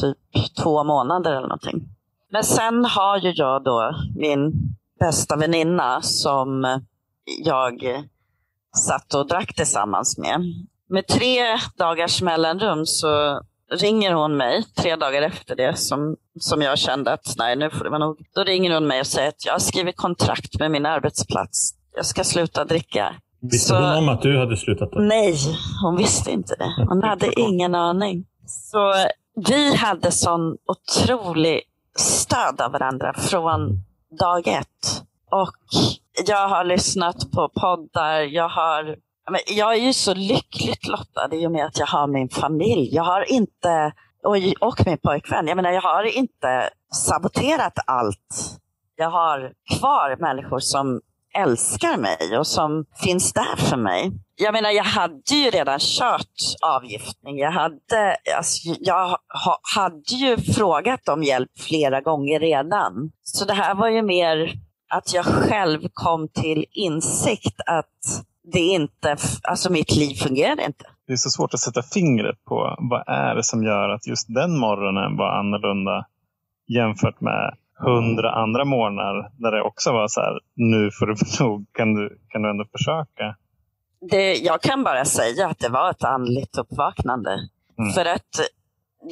[0.00, 0.18] typ
[0.62, 1.88] två månader eller någonting.
[2.30, 4.52] Men sen har ju jag då min
[5.00, 6.80] bästa väninna som
[7.44, 8.04] jag
[8.76, 10.40] satt och drack tillsammans med.
[10.88, 11.40] Med tre
[11.76, 13.40] dagars mellanrum så
[13.72, 17.84] ringer hon mig tre dagar efter det som, som jag kände att nej, nu får
[17.84, 18.26] det vara nog.
[18.34, 21.74] Då ringer hon mig och säger att jag har skrivit kontrakt med min arbetsplats.
[21.96, 23.14] Jag ska sluta dricka.
[23.40, 24.92] Visste så, hon om att du hade slutat?
[24.92, 24.98] Då?
[25.00, 25.36] Nej,
[25.82, 26.86] hon visste inte det.
[26.88, 28.24] Hon hade ingen aning.
[28.46, 28.94] Så
[29.34, 31.62] vi hade sån otrolig
[31.96, 33.82] stöd av varandra från
[34.20, 35.02] dag ett.
[35.30, 35.56] Och
[36.26, 38.96] jag har lyssnat på poddar, jag har
[39.46, 42.94] jag är ju så lyckligt lottad i och med att jag har min familj.
[42.94, 43.92] Jag har inte,
[44.22, 44.36] och,
[44.68, 48.58] och min pojkvän, jag menar jag har inte saboterat allt.
[48.96, 51.00] Jag har kvar människor som
[51.34, 54.12] älskar mig och som finns där för mig.
[54.36, 57.38] Jag menar, jag hade ju redan kört avgiftning.
[57.38, 59.08] Jag hade, alltså, jag
[59.44, 63.10] ha, hade ju frågat om hjälp flera gånger redan.
[63.22, 64.52] Så det här var ju mer
[64.90, 70.84] att jag själv kom till insikt att det inte, alltså mitt liv fungerade inte.
[71.06, 74.34] Det är så svårt att sätta fingret på vad är det som gör att just
[74.34, 76.06] den morgonen var annorlunda
[76.68, 81.14] jämfört med hundra andra månader där det också var så här, nu får du
[81.44, 83.36] nog, kan du, kan du ändå försöka?
[84.10, 87.48] Det, jag kan bara säga att det var ett andligt uppvaknande.
[87.78, 87.92] Mm.
[87.92, 88.40] För att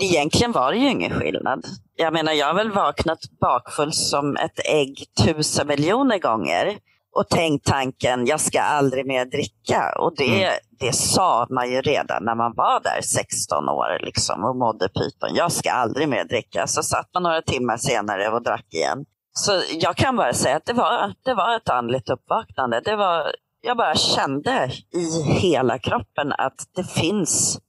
[0.01, 1.65] egentligen var det ju ingen skillnad.
[1.97, 6.79] Jag menar, jag har väl vaknat bakfull som ett ägg tusen miljoner gånger.
[7.13, 9.93] Och tänkt tanken, jag ska aldrig mer dricka.
[9.99, 10.59] Och det, mm.
[10.81, 15.35] det sa man ju redan när man var där 16 år liksom, och mådde pyton.
[15.35, 16.67] Jag ska aldrig mer dricka.
[16.67, 19.05] Så satt man några timmar senare och drack igen.
[19.33, 22.81] Så jag kan bara säga att det var, det var ett andligt uppvaknande.
[22.85, 27.61] Det var, jag bara kände i hela kroppen att det finns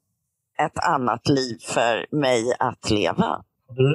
[0.66, 3.44] ett annat liv för mig att leva.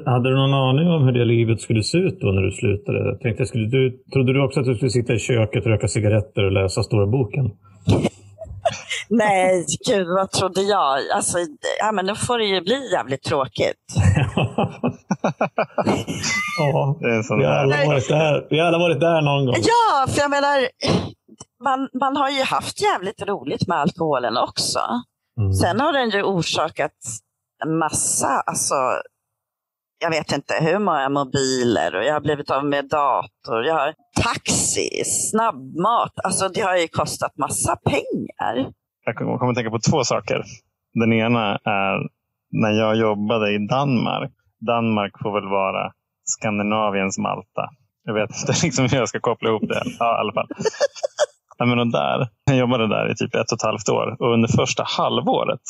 [0.06, 2.98] Hade du någon aning om hur det livet skulle se ut då när du slutade?
[2.98, 6.44] Jag tänkte, skulle du, trodde du också att du skulle sitta i köket, röka cigaretter
[6.44, 7.50] och läsa Stora boken?
[9.08, 10.98] Nej, gud vad trodde jag?
[11.14, 11.38] Alltså,
[11.80, 13.84] ja, men då får det ju bli jävligt tråkigt.
[16.58, 16.98] ja,
[17.38, 18.46] vi har, alla varit där.
[18.50, 19.54] vi har alla varit där någon gång.
[19.58, 20.68] Ja, för jag menar,
[21.64, 24.80] man, man har ju haft jävligt roligt med alkoholen också.
[25.40, 25.52] Mm.
[25.52, 26.92] Sen har den ju orsakat
[27.64, 28.74] en massa, alltså
[29.98, 33.64] jag vet inte hur många mobiler och jag har blivit av med dator.
[33.64, 36.12] Jag har taxi, snabbmat.
[36.24, 38.72] Alltså det har ju kostat massa pengar.
[39.04, 40.42] Jag kommer att tänka på två saker.
[40.94, 41.98] Den ena är
[42.50, 44.32] när jag jobbade i Danmark.
[44.66, 45.92] Danmark får väl vara
[46.24, 47.64] Skandinaviens Malta.
[48.04, 49.82] Jag vet inte liksom hur jag ska koppla ihop det.
[49.98, 50.48] Ja, i alla fall.
[51.58, 54.48] Nej, men där, jag jobbade där i typ ett och ett halvt år och under
[54.48, 55.60] första halvåret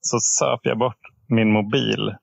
[0.00, 2.14] så söp jag bort min mobil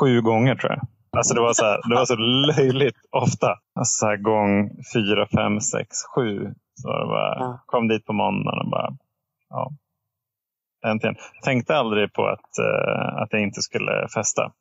[0.00, 0.80] sju gånger tror jag.
[1.16, 3.48] Alltså det var så, här, det var så löjligt ofta.
[3.74, 6.54] Alltså så här, gång fyra, fem, sex, sju.
[6.74, 7.64] Så det bara, ja.
[7.66, 8.90] kom dit på måndagen och bara,
[9.48, 9.70] ja.
[10.86, 11.16] Äntligen.
[11.44, 14.52] Tänkte aldrig på att, uh, att jag inte skulle festa.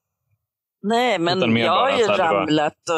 [0.84, 2.90] Nej, men jag har ju ramlat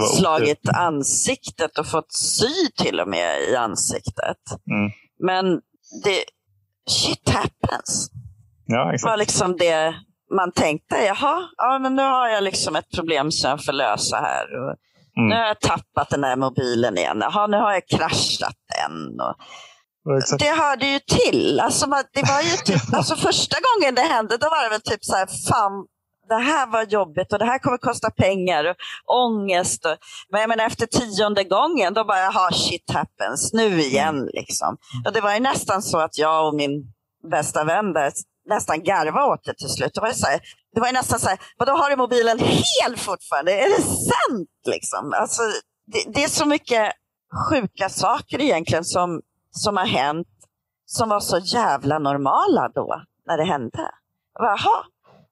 [0.00, 4.38] och slagit ansiktet och fått sy till och med i ansiktet.
[4.70, 4.92] Mm.
[5.18, 5.60] Men
[6.04, 6.24] det,
[6.90, 8.10] shit happens.
[8.66, 9.10] Ja, exakt.
[9.10, 9.94] var liksom det
[10.36, 14.16] man tänkte, jaha, ja, men nu har jag liksom ett problem som jag får lösa
[14.16, 14.44] här.
[14.44, 14.74] Och
[15.16, 15.28] mm.
[15.28, 17.18] Nu har jag tappat den här mobilen igen.
[17.20, 19.20] Jaha, nu har jag kraschat den.
[19.20, 19.36] Och
[20.38, 21.60] det hörde ju till.
[21.60, 25.04] Alltså, det var ju typ, alltså, första gången det hände, då var det väl typ
[25.04, 25.86] så här, fan,
[26.28, 28.76] det här var jobbigt och det här kommer kosta pengar och
[29.26, 29.86] ångest.
[29.86, 29.96] Och,
[30.32, 34.16] men menar, efter tionde gången, då bara, jaha, shit happens, nu igen.
[34.16, 34.28] Mm.
[34.32, 34.76] Liksom.
[35.06, 36.92] Och det var ju nästan så att jag och min
[37.30, 38.12] bästa vän där
[38.48, 39.94] nästan garva åt det till slut.
[39.94, 40.40] Det var, så här,
[40.74, 43.52] det var nästan så här, vadå har du mobilen helt fortfarande?
[43.52, 44.48] Är det sant?
[44.66, 45.12] Liksom?
[45.14, 45.42] Alltså,
[45.86, 46.92] det, det, är så mycket
[47.48, 50.28] sjuka saker egentligen som, som har hänt
[50.86, 53.90] som var så jävla normala då, när det hände.
[54.38, 54.84] Jaha,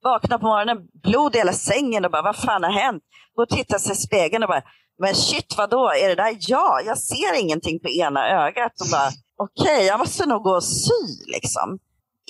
[0.03, 3.03] vakna på morgonen, blod i hela sängen och bara, vad fan har hänt?
[3.35, 4.63] Gå och titta sig i spegeln och bara,
[4.99, 6.87] men shit vadå, är det där jag?
[6.87, 8.73] Jag ser ingenting på ena ögat.
[8.81, 11.79] Och bara, okej, okay, jag måste nog gå och sy liksom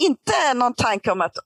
[0.08, 1.36] inte någon tanke om att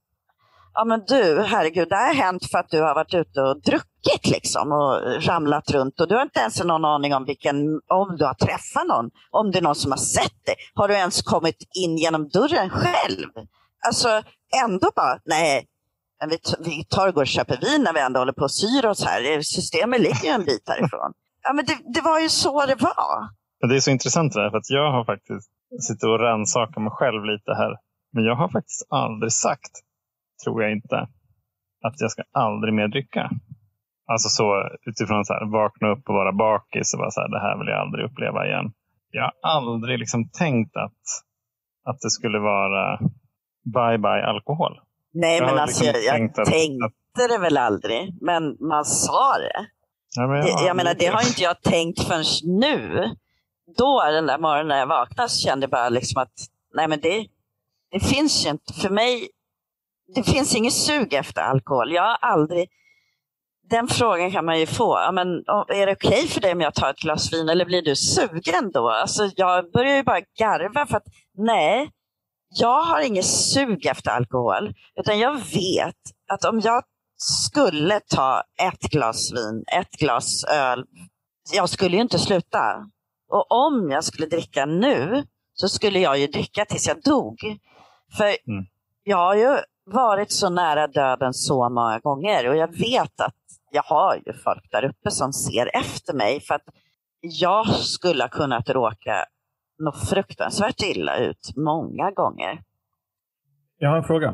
[0.74, 3.62] ja men du, herregud, det här har hänt för att du har varit ute och
[3.62, 7.56] druckit liksom och ramlat runt och du har inte ens någon aning om vilken,
[7.88, 10.54] om du har träffat någon, om det är någon som har sett dig.
[10.74, 13.28] Har du ens kommit in genom dörren själv?
[13.86, 14.22] Alltså
[14.64, 15.66] ändå bara, nej,
[16.30, 18.86] vi, vi tar och går och köper vin när vi ändå håller på och syr
[18.86, 19.42] oss här.
[19.42, 21.12] Systemet ligger ju en bit härifrån.
[21.42, 23.28] Ja, men det, det var ju så det var.
[23.68, 25.50] Det är så intressant det där, för att jag har faktiskt
[25.86, 27.72] suttit och rannsakat mig själv lite här
[28.14, 29.72] men jag har faktiskt aldrig sagt,
[30.44, 30.96] tror jag inte,
[31.86, 33.30] att jag ska aldrig mer dricka.
[34.06, 37.40] Alltså så utifrån så här, vakna upp och vara bakis och vara så här, det
[37.40, 38.72] här vill jag aldrig uppleva igen.
[39.10, 41.02] Jag har aldrig liksom tänkt att,
[41.84, 42.98] att det skulle vara
[43.64, 44.80] bye bye alkohol.
[45.12, 46.86] Nej, jag men alltså liksom jag, jag tänkte
[47.22, 49.66] att, det väl aldrig, men man sa det.
[50.16, 52.24] Ja, men jag, det, jag menar, det har inte jag tänkt förrän
[52.60, 53.04] nu.
[53.76, 56.32] Då, den där morgonen när jag vaknade, så kände jag bara liksom att
[56.74, 57.26] nej, men det,
[57.94, 59.28] det finns ju inte, för mig,
[60.14, 61.92] det finns inget sug efter alkohol.
[61.92, 62.68] Jag har aldrig,
[63.70, 64.98] den frågan kan man ju få.
[64.98, 65.28] Ja, men,
[65.68, 67.96] är det okej okay för dig om jag tar ett glas vin eller blir du
[67.96, 68.90] sugen då?
[68.90, 71.06] Alltså, jag börjar ju bara garva för att
[71.38, 71.90] nej,
[72.48, 74.74] jag har inget sug efter alkohol.
[75.00, 76.02] Utan jag vet
[76.32, 76.82] att om jag
[77.16, 80.84] skulle ta ett glas vin, ett glas öl,
[81.52, 82.86] jag skulle ju inte sluta.
[83.30, 87.38] Och om jag skulle dricka nu så skulle jag ju dricka tills jag dog.
[88.16, 88.64] För mm.
[89.04, 93.34] jag har ju varit så nära döden så många gånger och jag vet att
[93.72, 96.64] jag har ju folk där uppe som ser efter mig för att
[97.20, 99.14] jag skulle ha kunnat råka
[99.78, 102.58] något fruktansvärt illa ut många gånger.
[103.78, 104.28] Jag har en fråga.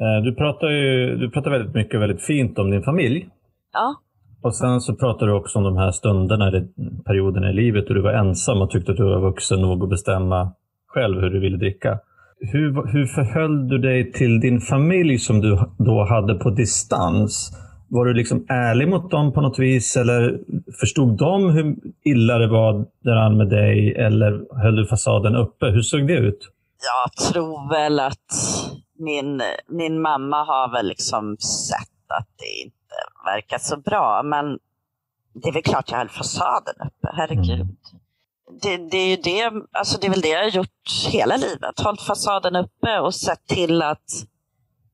[0.00, 3.28] Eh, du pratar, ju, du pratar väldigt mycket och väldigt fint om din familj.
[3.72, 3.94] Ja.
[4.42, 6.68] Och sen så pratar du också om de här stunderna, eller
[7.04, 9.90] perioderna i livet då du var ensam och tyckte att du var vuxen nog att
[9.90, 10.52] bestämma
[10.86, 11.98] själv hur du ville dricka.
[12.40, 17.52] Hur, hur förhöll du dig till din familj som du då hade på distans?
[17.88, 19.96] var du liksom ärlig mot dem på något vis?
[19.96, 20.38] Eller
[20.80, 23.94] förstod de hur illa det var där med dig?
[23.94, 25.66] Eller höll du fasaden uppe?
[25.66, 26.48] Hur såg det ut?
[26.94, 28.32] Jag tror väl att
[28.98, 34.22] min, min mamma har väl liksom sett att det inte verkar så bra.
[34.24, 34.58] Men
[35.34, 37.60] det är väl klart jag höll fasaden uppe, herregud.
[37.60, 37.76] Mm.
[38.62, 41.80] Det, det, är ju det, alltså det är väl det jag har gjort hela livet.
[41.84, 44.10] Hållit fasaden uppe och sett till att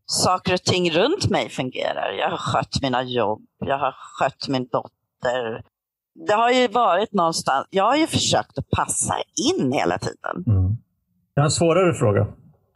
[0.07, 2.13] saker och ting runt mig fungerar.
[2.19, 5.63] Jag har skött mina jobb, jag har skött min dotter.
[6.27, 9.15] Det har ju varit någonstans, jag har ju försökt att passa
[9.53, 10.45] in hela tiden.
[10.47, 10.77] Mm.
[11.35, 12.27] Jag har en svårare fråga.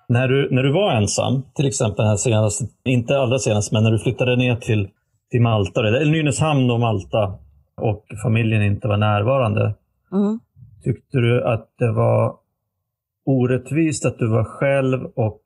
[0.09, 3.91] När du, när du var ensam, till exempel här senast, inte allra senast, men när
[3.91, 4.88] du flyttade ner till,
[5.31, 7.35] till Malta, eller Nynäshamn och Malta
[7.81, 9.75] och familjen inte var närvarande.
[10.12, 10.41] Mm.
[10.85, 12.37] Tyckte du att det var
[13.25, 15.43] orättvist att du var själv och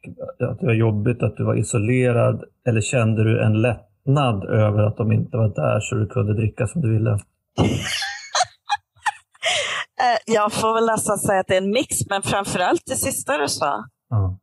[0.50, 2.44] att det var jobbigt att du var isolerad?
[2.66, 6.66] Eller kände du en lättnad över att de inte var där så du kunde dricka
[6.66, 7.10] som du ville?
[10.02, 13.38] Eh, jag får väl nästan säga att det är en mix, men framförallt det sista
[13.38, 13.84] du sa.
[14.10, 14.38] Ja.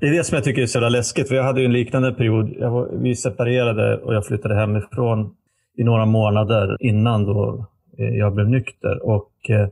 [0.00, 1.28] Det är det som jag tycker är så jävla läskigt.
[1.28, 2.56] För jag hade en liknande period.
[2.60, 5.34] Var, vi separerade och jag flyttade hemifrån
[5.78, 7.66] i några månader innan då
[7.98, 9.06] eh, jag blev nykter.
[9.06, 9.68] Och eh,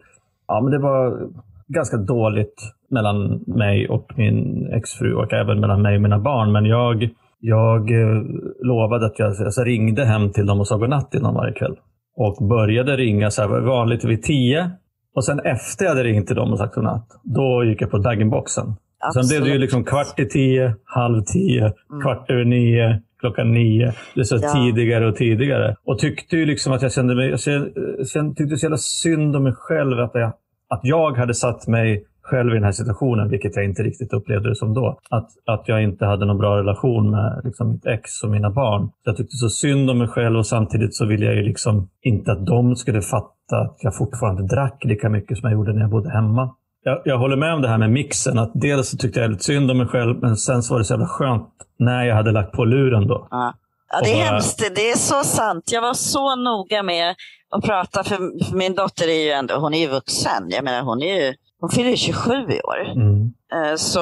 [0.48, 1.28] ja, men Det var
[1.68, 6.52] ganska dåligt mellan mig och min exfru och även mellan mig och mina barn.
[6.52, 7.08] Men jag,
[7.40, 8.22] jag eh,
[8.62, 11.76] lovade att jag alltså ringde hem till dem och sa godnatt till dem varje kväll.
[12.16, 14.70] Och började ringa så här vanligt vid tio.
[15.14, 17.98] Och sen efter jag hade ringt till dem och sagt godnatt, då gick jag på
[17.98, 18.74] daggenboxen.
[19.14, 22.02] Sen blev det ju liksom kvart i tio, halv tio, mm.
[22.02, 23.92] kvart över nio, klockan nio.
[24.14, 24.52] Det så ja.
[24.54, 25.76] tidigare och tidigare.
[25.84, 27.28] Och tyckte ju liksom att jag kände mig...
[27.28, 30.00] Jag tyckte så jävla synd om mig själv.
[30.00, 30.32] Att jag,
[30.68, 34.48] att jag hade satt mig själv i den här situationen, vilket jag inte riktigt upplevde
[34.48, 34.98] det som då.
[35.10, 38.86] Att, att jag inte hade någon bra relation med liksom, mitt ex och mina barn.
[38.86, 41.88] Så jag tyckte så synd om mig själv och samtidigt så ville jag ju liksom
[42.02, 45.80] inte att de skulle fatta att jag fortfarande drack lika mycket som jag gjorde när
[45.80, 46.54] jag bodde hemma.
[46.88, 48.38] Jag, jag håller med om det här med mixen.
[48.38, 50.84] Att dels så tyckte jag lite synd om mig själv, men sen så var det
[50.84, 53.28] så jävla skönt när jag hade lagt på luren då.
[53.30, 53.54] Ja.
[53.90, 54.32] Ja, det är bara...
[54.32, 54.58] hemskt.
[54.76, 55.72] Det är så sant.
[55.72, 57.14] Jag var så noga med
[57.50, 60.50] att prata, för, för min dotter är ju ändå, hon är ju vuxen.
[60.50, 62.90] Jag menar, hon är ju hon fyller 27 i år.
[62.96, 63.32] Mm.
[63.54, 64.00] Eh, så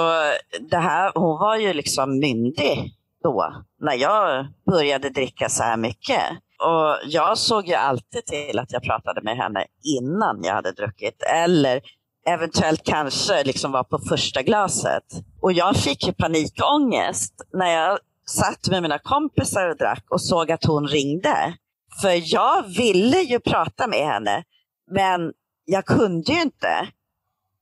[0.70, 2.92] det här, hon var ju liksom myndig
[3.22, 6.22] då, när jag började dricka så här mycket.
[6.58, 11.22] Och jag såg ju alltid till att jag pratade med henne innan jag hade druckit.
[11.22, 11.80] Eller
[12.28, 15.04] eventuellt kanske liksom var på första glaset.
[15.40, 20.52] Och jag fick ju panikångest när jag satt med mina kompisar och drack och såg
[20.52, 21.54] att hon ringde.
[22.02, 24.44] För jag ville ju prata med henne,
[24.90, 25.32] men
[25.64, 26.88] jag kunde ju inte.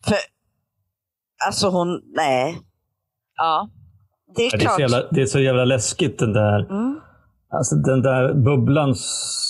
[0.07, 0.17] För
[1.47, 2.59] alltså hon, nej.
[3.37, 3.69] Ja,
[4.37, 4.77] det är ja, klart.
[4.77, 7.01] Det är, jävla, det är, så jävla läskigt den där, mm.
[7.51, 8.95] alltså, den där bubblan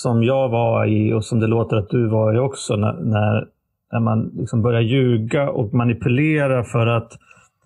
[0.01, 2.75] som jag var i och som det låter att du var i också.
[2.75, 3.47] När, när,
[3.93, 7.11] när man liksom börjar ljuga och manipulera för att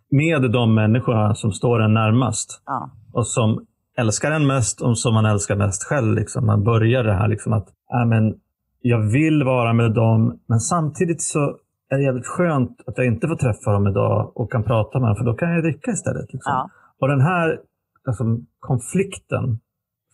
[0.10, 2.62] med de människorna som står en närmast.
[2.66, 2.90] Ja.
[3.14, 3.66] Och som
[3.98, 6.16] älskar en mest och som man älskar mest själv.
[6.16, 6.46] Liksom.
[6.46, 8.36] Man börjar det här liksom att äh, men,
[8.82, 11.40] jag vill vara med dem, men samtidigt så
[11.90, 15.10] är det jävligt skönt att jag inte får träffa dem idag och kan prata med
[15.10, 16.34] dem, för då kan jag dricka istället.
[16.34, 16.52] Liksom.
[16.54, 16.70] Ja.
[17.00, 17.60] Och den här
[18.08, 18.24] alltså,
[18.60, 19.60] konflikten,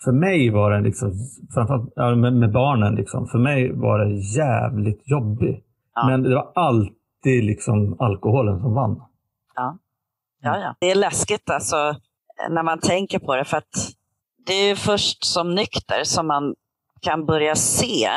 [0.03, 1.13] för mig var den, liksom,
[1.53, 5.63] framförallt med, med, barnen, liksom, för mig var det jävligt jobbig.
[5.95, 6.07] Ja.
[6.07, 9.01] Men det var alltid liksom alkoholen som vann.
[9.55, 9.77] Ja.
[10.41, 10.75] Ja, ja.
[10.79, 11.95] Det är läskigt alltså,
[12.49, 13.93] när man tänker på det, för att
[14.45, 16.55] det är först som nykter som man
[17.01, 18.09] kan börja se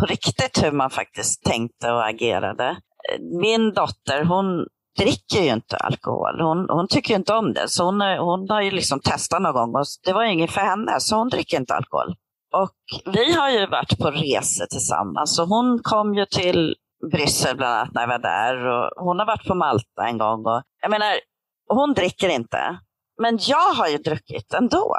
[0.00, 2.76] på riktigt hur man faktiskt tänkte och agerade
[3.18, 4.66] min dotter, hon
[4.98, 6.40] dricker ju inte alkohol.
[6.40, 7.68] Hon, hon tycker inte om det.
[7.68, 10.92] Så hon, hon har ju liksom testat någon gång och det var inget för henne,
[10.98, 12.14] så hon dricker inte alkohol.
[12.52, 12.74] Och
[13.14, 15.36] vi har ju varit på resor tillsammans.
[15.36, 16.74] Så hon kom ju till
[17.12, 18.66] Bryssel bland annat när jag var där.
[18.66, 20.46] Och hon har varit på Malta en gång.
[20.46, 21.12] Och, jag menar,
[21.68, 22.78] hon dricker inte.
[23.18, 24.96] Men jag har ju druckit ändå.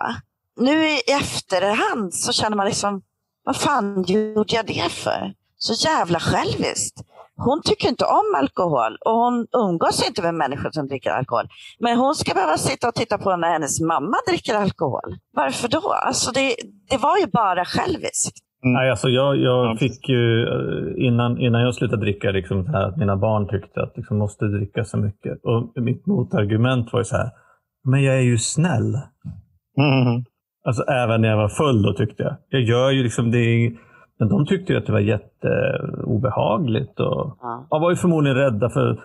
[0.56, 3.02] Nu i efterhand så känner man liksom,
[3.44, 5.34] vad fan gjorde jag det för?
[5.58, 7.06] Så jävla själviskt
[7.43, 11.47] hon tycker inte om alkohol och hon umgås inte med människor som dricker alkohol.
[11.80, 15.18] Men hon ska behöva sitta och titta på när hennes mamma dricker alkohol.
[15.34, 15.91] Varför då?
[15.91, 16.56] Alltså det,
[16.89, 18.38] det var ju bara själviskt.
[18.64, 18.74] Mm.
[18.74, 22.97] Nej, alltså jag, jag fick ju eh, innan, innan jag slutade dricka liksom här, att
[22.97, 25.39] mina barn tyckte att liksom måste dricka så mycket.
[25.43, 27.30] Och mitt motargument var ju så här,
[27.84, 28.95] men jag är ju snäll.
[29.78, 30.24] Mm.
[30.66, 32.36] Alltså även när jag var full då tyckte jag.
[32.49, 33.72] Jag gör ju liksom det
[34.22, 36.99] men de tyckte att det var jätteobehagligt.
[36.99, 37.68] Och, ja.
[37.70, 38.99] och var ju förmodligen rädda för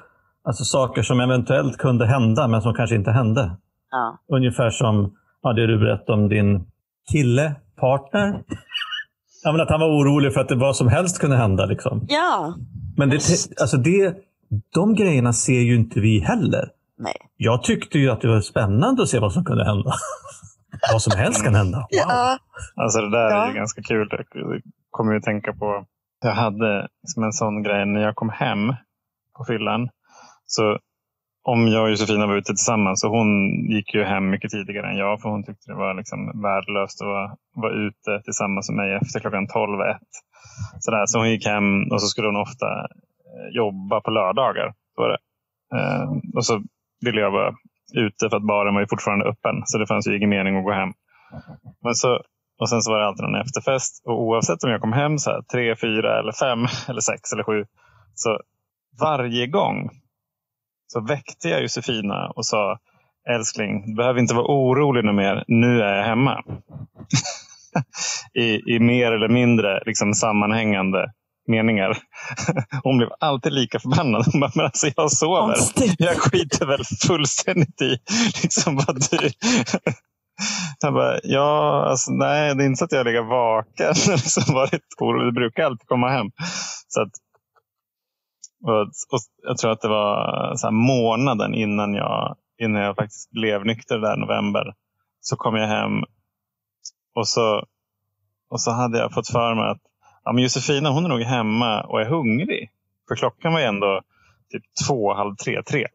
[0.44, 3.57] alltså, saker som eventuellt kunde hända, men som kanske inte hände.
[3.90, 4.18] Ja.
[4.36, 6.66] Ungefär som ja, det du berättade om din
[7.12, 8.42] kille partner.
[9.47, 11.66] Ja, men att han var orolig för att det vad som helst kunde hända.
[11.66, 12.07] Liksom.
[12.09, 12.55] Ja.
[12.97, 13.16] Men det,
[13.61, 14.14] alltså det,
[14.74, 16.68] de grejerna ser ju inte vi heller.
[16.99, 17.16] Nej.
[17.36, 19.92] Jag tyckte ju att det var spännande att se vad som kunde hända.
[20.92, 21.78] vad som helst kan hända.
[21.78, 21.86] Wow.
[21.90, 22.38] Ja.
[22.74, 23.49] Alltså det där är Ja.
[23.49, 24.09] ju ganska kul.
[24.11, 25.84] Jag kommer ju tänka på,
[26.22, 28.68] jag hade som en sån grej när jag kom hem
[29.38, 29.88] på fyllan.
[30.47, 30.78] Så
[31.53, 33.28] om jag och Josefina var ute tillsammans, så hon
[33.70, 37.07] gick ju hem mycket tidigare än jag, för hon tyckte det var liksom värdelöst att
[37.07, 40.12] vara, vara ute tillsammans med mig efter klockan 12 ett.
[40.80, 42.66] Sådär, så hon gick hem och så skulle hon ofta
[43.30, 44.74] eh, jobba på lördagar.
[44.94, 45.18] Så var det.
[45.76, 46.62] Eh, och så
[47.05, 47.55] ville jag vara
[47.94, 50.64] ute för att baren var ju fortfarande öppen, så det fanns ju ingen mening att
[50.64, 50.92] gå hem.
[51.82, 52.20] Men så,
[52.61, 54.03] och sen så var det alltid någon efterfest.
[54.07, 57.44] Och oavsett om jag kom hem så här, tre, fyra, eller fem, eller sex eller
[57.44, 57.64] sju.
[58.14, 58.40] Så
[59.01, 59.90] varje gång
[60.87, 62.78] så väckte jag Josefina och sa
[63.30, 65.45] Älskling, du behöver inte vara orolig nu mer.
[65.49, 66.43] Nu är jag hemma.
[68.34, 71.12] I, I mer eller mindre liksom, sammanhängande
[71.49, 71.99] meningar.
[72.82, 74.24] Hon blev alltid lika förbannad.
[74.32, 75.57] Hon bara, men alltså jag sover.
[75.99, 77.99] Jag skiter väl fullständigt i
[78.43, 79.18] liksom vad du...
[80.80, 83.95] Jag bara, ja, alltså, nej, det är inte så att jag ligger vaken.
[84.11, 85.26] liksom varit orolig.
[85.26, 86.26] Det brukar alltid komma hem.
[86.89, 87.12] Så att,
[88.66, 93.30] och, och jag tror att det var så här månaden innan jag, innan jag faktiskt
[93.30, 94.74] blev nykter där i november.
[95.20, 96.04] Så kom jag hem
[97.14, 97.64] och så,
[98.50, 99.82] och så hade jag fått för mig att
[100.24, 102.70] ja, men Josefina hon är nog hemma och är hungrig.
[103.08, 104.00] För klockan var ju ändå
[104.50, 105.86] typ två, halv tre, tre.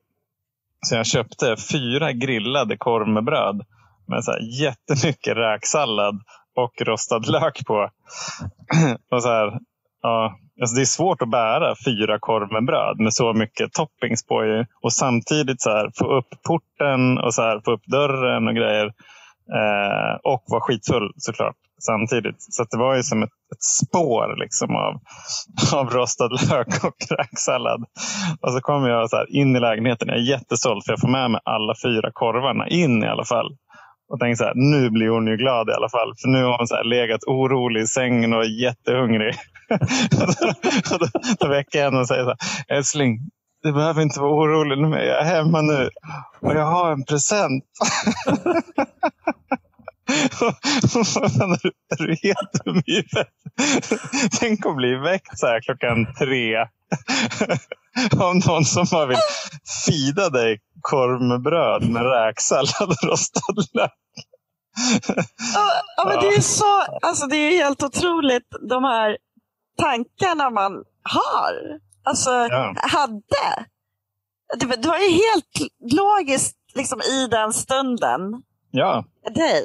[0.81, 3.65] Så jag köpte fyra grillade korv med bröd
[4.07, 6.21] med så här jättemycket räksallad
[6.55, 7.89] och rostad lök på.
[9.11, 9.59] och så här,
[10.01, 14.25] ja, alltså det är svårt att bära fyra korv med bröd med så mycket toppings
[14.25, 14.45] på.
[14.45, 14.65] Ju.
[14.81, 18.85] Och samtidigt så här, få upp porten och så här, få upp dörren och grejer.
[19.59, 22.35] Eh, och vara skitfull såklart samtidigt.
[22.39, 24.93] Så att det var ju som ett, ett spår liksom av,
[25.79, 27.85] av rostad lök och räksallad.
[28.41, 30.07] Och så kom jag så här in i lägenheten.
[30.07, 33.57] Jag är jättestolt för jag får med mig alla fyra korvarna in i alla fall.
[34.09, 36.13] Och tänkte så här, nu blir hon ju glad i alla fall.
[36.21, 39.35] För nu har hon så här legat orolig i sängen och är jättehungrig.
[40.89, 41.07] då,
[41.39, 43.19] då väcker jag henne och säger så här, älskling,
[43.63, 45.89] du behöver inte vara orolig nu är Jag är hemma nu
[46.39, 47.63] och jag har en present.
[50.11, 53.27] är, du, är du helt dum i huvudet?
[54.39, 56.57] Tänk att bli väckt så här klockan tre
[58.19, 59.17] av någon som bara vill
[59.85, 63.91] fida dig korv med bröd med räksallad och rostad lök.
[65.97, 69.17] Ja, men det är så, alltså det är helt otroligt de här
[69.83, 70.71] tankarna man
[71.03, 71.53] har.
[72.03, 72.75] Alltså Ja.
[72.81, 73.65] hade.
[74.59, 78.21] Det, var- det var ju helt logiskt liksom, i den stunden.
[78.71, 79.05] Ja,
[79.35, 79.63] Dig.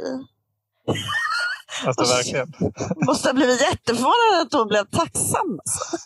[1.86, 2.52] alltså verkligen.
[3.06, 5.58] Måste ha blivit jätteförvånad att hon blev tacksam.
[5.58, 5.96] Alltså.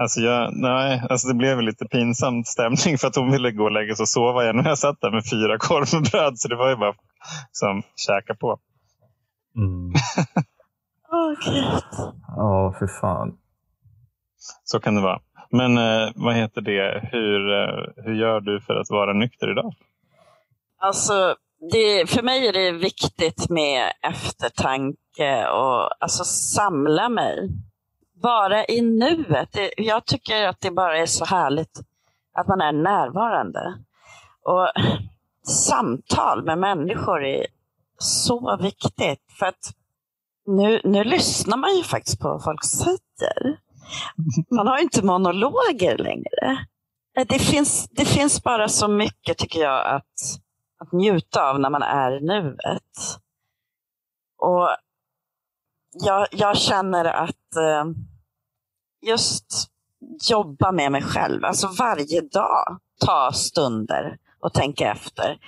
[0.00, 3.72] Alltså jag, nej, alltså det blev lite pinsam stämning för att hon ville gå och
[3.72, 4.58] lägga sig och sova igen.
[4.58, 6.94] Och jag satt där med fyra korv med bröd så det var ju bara
[7.52, 8.58] som käka på.
[9.56, 9.92] Mm.
[11.12, 11.82] Åh, Gud.
[12.36, 13.38] Ja, för fan.
[14.64, 15.20] Så kan det vara.
[15.50, 17.08] Men eh, vad heter det?
[17.12, 19.74] Hur, eh, hur gör du för att vara nykter idag?
[20.78, 21.36] Alltså,
[21.72, 27.48] det, för mig är det viktigt med eftertanke och alltså, samla mig.
[28.22, 29.52] Vara i nuet.
[29.52, 31.80] Det, jag tycker att det bara är så härligt
[32.34, 33.74] att man är närvarande.
[34.42, 34.68] Och
[35.46, 37.46] samtal med människor är
[37.98, 39.20] så viktigt.
[39.38, 39.72] För att
[40.46, 43.58] nu, nu lyssnar man ju faktiskt på vad folk säger.
[44.50, 46.66] Man har ju inte monologer längre.
[47.18, 50.42] Eh, det finns, det finns bara så mycket tycker jag att
[50.82, 53.20] att njuta av när man är i nuet.
[54.38, 54.68] Och
[55.92, 57.84] jag, jag känner att eh,
[59.06, 59.46] just
[60.30, 65.38] jobba med mig själv, alltså varje dag ta stunder och tänka efter.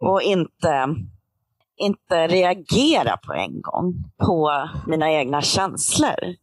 [0.00, 0.88] Och inte,
[1.78, 3.94] inte reagera på en gång
[4.26, 6.34] på mina egna känslor.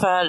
[0.00, 0.24] För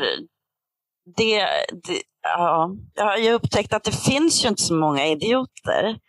[1.16, 1.46] det,
[1.84, 6.00] det ja, jag har ju upptäckt att det finns ju inte så många idioter.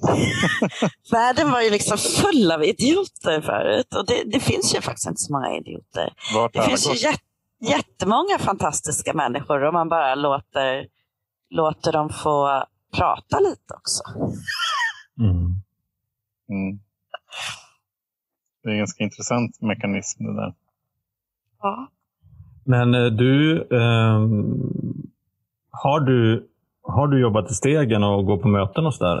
[1.12, 5.20] Världen var ju liksom full av idioter förut och det, det finns ju faktiskt inte
[5.20, 6.12] så många idioter.
[6.34, 6.96] Vart Det finns ju går?
[6.96, 7.20] jät,
[7.60, 10.86] jättemånga fantastiska människor om man bara låter,
[11.50, 12.64] låter dem få
[12.96, 14.02] prata lite också.
[15.20, 15.46] Mm.
[16.50, 16.80] Mm.
[18.62, 20.54] Det är en ganska intressant mekanism det där.
[21.62, 21.88] Ja.
[22.64, 24.62] Men eh, du, ehm,
[25.70, 26.48] har du,
[26.82, 29.16] har du jobbat i stegen och går på möten och sådär?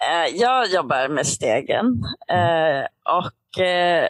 [0.00, 2.86] Eh, Jag jobbar med stegen eh,
[3.18, 4.08] och eh,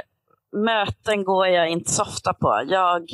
[0.52, 2.62] möten går jag inte så ofta på.
[2.66, 3.06] Jag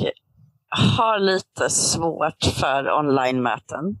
[0.97, 3.99] har lite svårt för online-möten.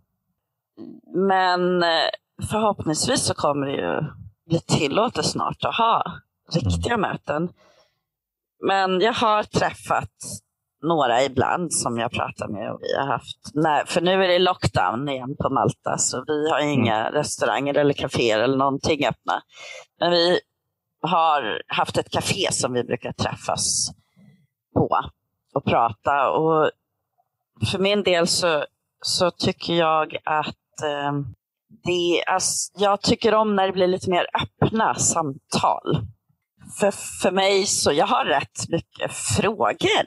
[1.15, 2.09] Men eh,
[2.49, 4.01] förhoppningsvis så kommer det ju
[4.49, 6.03] bli tillåtet snart att ha
[6.53, 7.01] riktiga mm.
[7.01, 7.49] möten.
[8.67, 10.11] Men jag har träffat
[10.81, 12.71] några ibland som jag pratar med.
[12.71, 16.49] Och vi har haft, nej, för nu är det lockdown igen på Malta så vi
[16.49, 17.13] har inga mm.
[17.13, 19.41] restauranger eller kaféer eller någonting öppna.
[19.99, 20.39] Men vi
[21.01, 23.91] har haft ett café som vi brukar träffas
[24.73, 24.99] på
[25.53, 26.29] och prata.
[26.29, 26.71] Och
[27.71, 28.65] för min del så,
[29.01, 31.11] så tycker jag att eh,
[31.83, 36.07] det, alltså, jag tycker om när det blir lite mer öppna samtal.
[36.79, 36.91] För,
[37.21, 40.05] för mig så, jag har rätt mycket frågor.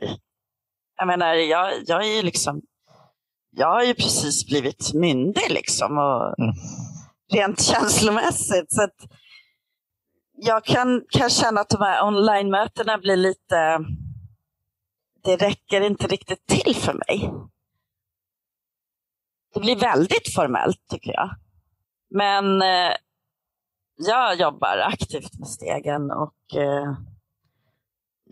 [0.96, 2.62] Jag menar, jag, jag är ju liksom,
[3.50, 5.98] jag har ju precis blivit myndig liksom.
[5.98, 6.54] Och mm.
[7.32, 8.72] Rent känslomässigt.
[8.72, 8.88] Så
[10.32, 13.78] jag kan, kan känna att de här online-mötena blir lite,
[15.24, 17.30] det räcker inte riktigt till för mig.
[19.54, 21.30] Det blir väldigt formellt tycker jag.
[22.10, 22.92] Men eh,
[23.98, 26.94] jag jobbar aktivt med stegen och eh,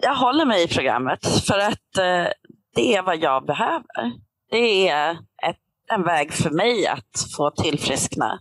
[0.02, 2.32] jag håller mig i programmet för att eh,
[2.74, 4.12] det är vad jag behöver.
[4.50, 5.10] Det är
[5.42, 5.60] ett,
[5.92, 8.40] en väg för mig att få tillfriskna.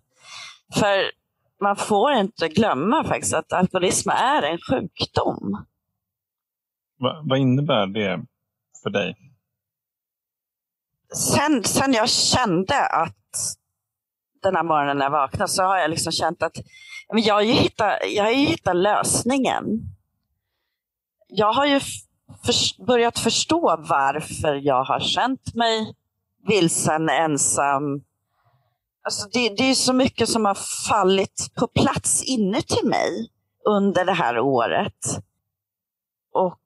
[0.73, 1.11] För
[1.61, 5.65] man får inte glömma faktiskt att alkoholism är en sjukdom.
[6.99, 8.25] Va, vad innebär det
[8.83, 9.15] för dig?
[11.13, 13.15] Sen, sen jag kände att
[14.41, 16.57] den här morgonen när jag vaknade så har jag liksom känt att
[17.07, 19.65] jag har ju hittat, jag har ju hittat lösningen.
[21.27, 21.79] Jag har ju
[22.45, 25.95] för, börjat förstå varför jag har känt mig
[26.47, 28.03] vilsen, ensam.
[29.03, 33.29] Alltså det, det är så mycket som har fallit på plats inuti mig
[33.65, 35.23] under det här året.
[36.31, 36.59] Och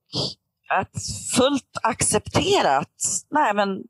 [0.70, 1.04] att
[1.36, 3.84] fullt acceptera att nej men,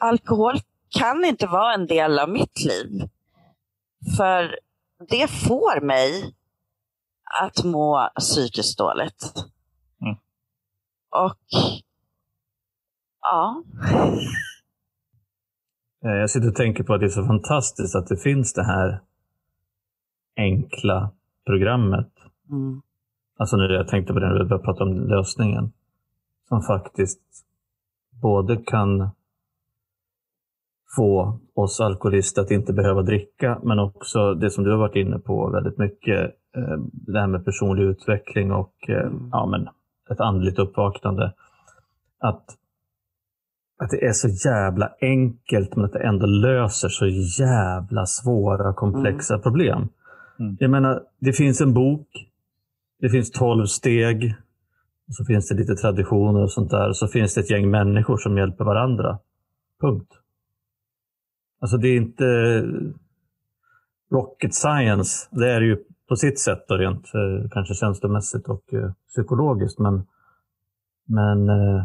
[0.00, 3.08] alkohol kan inte vara en del av mitt liv.
[4.16, 4.58] För
[5.08, 6.34] det får mig
[7.42, 9.34] att må psykiskt dåligt.
[10.00, 10.16] Mm.
[11.10, 11.38] Och
[13.20, 13.62] ja.
[16.04, 18.64] Eh, jag sitter och tänker på att det är så fantastiskt att det finns det
[18.64, 19.00] här
[20.36, 21.10] enkla
[21.46, 22.12] programmet.
[22.50, 22.82] Mm.
[23.38, 25.72] Alltså nu jag tänkte på det när vi började prata om lösningen.
[26.48, 27.20] Som faktiskt
[28.22, 29.10] både kan
[30.96, 35.18] få oss alkoholister att inte behöva dricka, men också det som du har varit inne
[35.18, 36.20] på väldigt mycket,
[36.56, 39.28] eh, det här med personlig utveckling och eh, mm.
[39.32, 39.68] ja, men
[40.10, 41.32] ett andligt uppvaknande.
[42.18, 42.44] Att,
[43.78, 47.06] att det är så jävla enkelt, men att det ändå löser så
[47.42, 49.42] jävla svåra, komplexa mm.
[49.42, 49.88] problem.
[50.38, 50.56] Mm.
[50.60, 52.08] Jag menar, det finns en bok,
[53.00, 54.34] det finns tolv steg,
[55.08, 56.88] och så finns det lite traditioner och sånt där.
[56.88, 59.18] Och så finns det ett gäng människor som hjälper varandra.
[59.80, 60.21] Punkt.
[61.62, 62.24] Alltså det är inte
[64.12, 65.28] rocket science.
[65.30, 65.76] Det är det ju
[66.08, 69.78] på sitt sätt då, rent eh, kanske känslomässigt och eh, psykologiskt.
[69.78, 70.06] Men,
[71.04, 71.84] men eh,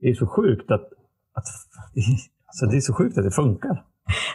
[0.00, 0.84] det är så sjukt att,
[1.34, 1.44] att
[2.46, 3.84] alltså det är så sjukt att det funkar.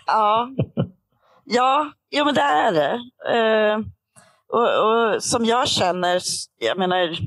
[0.06, 0.50] Ja,
[1.43, 2.95] ja, ja men det är det.
[3.34, 3.86] Uh,
[4.48, 6.22] och, och, som jag känner,
[6.60, 7.18] jag menar,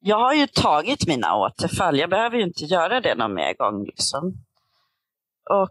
[0.00, 1.98] jag har ju tagit mina återfall.
[1.98, 3.84] Jag behöver ju inte göra det någon mer gång.
[3.84, 4.34] Liksom.
[5.60, 5.70] Och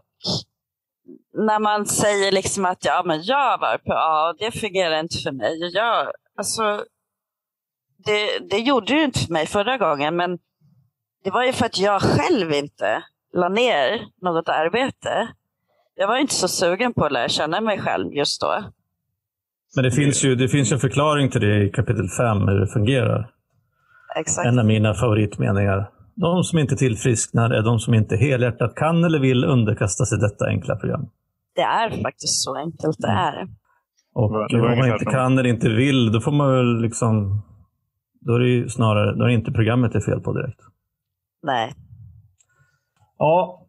[1.46, 5.32] när man säger liksom att ja, men jag var på A, det fungerar inte för
[5.32, 5.70] mig.
[5.74, 6.84] Jag, alltså,
[8.04, 10.38] det, det gjorde det inte för mig förra gången, men
[11.24, 13.02] det var ju för att jag själv inte
[13.32, 15.28] la ner något arbete.
[15.94, 18.64] Jag var inte så sugen på att lära känna mig själv just då.
[19.76, 22.66] Men det finns ju det finns en förklaring till det i kapitel 5, hur det
[22.66, 23.30] fungerar.
[24.16, 24.48] Exakt.
[24.48, 25.90] En av mina favoritmeningar.
[26.22, 30.46] De som inte tillfrisknar är de som inte helhjärtat kan eller vill underkasta sig detta
[30.46, 31.08] enkla program.
[31.54, 33.18] Det är faktiskt så enkelt det mm.
[33.18, 33.48] är.
[34.14, 37.42] Och om man inte kan eller inte vill, då får man väl liksom...
[38.20, 40.60] Då är det snarare då är det inte programmet det är fel på direkt.
[41.42, 41.72] Nej.
[43.18, 43.66] Ja.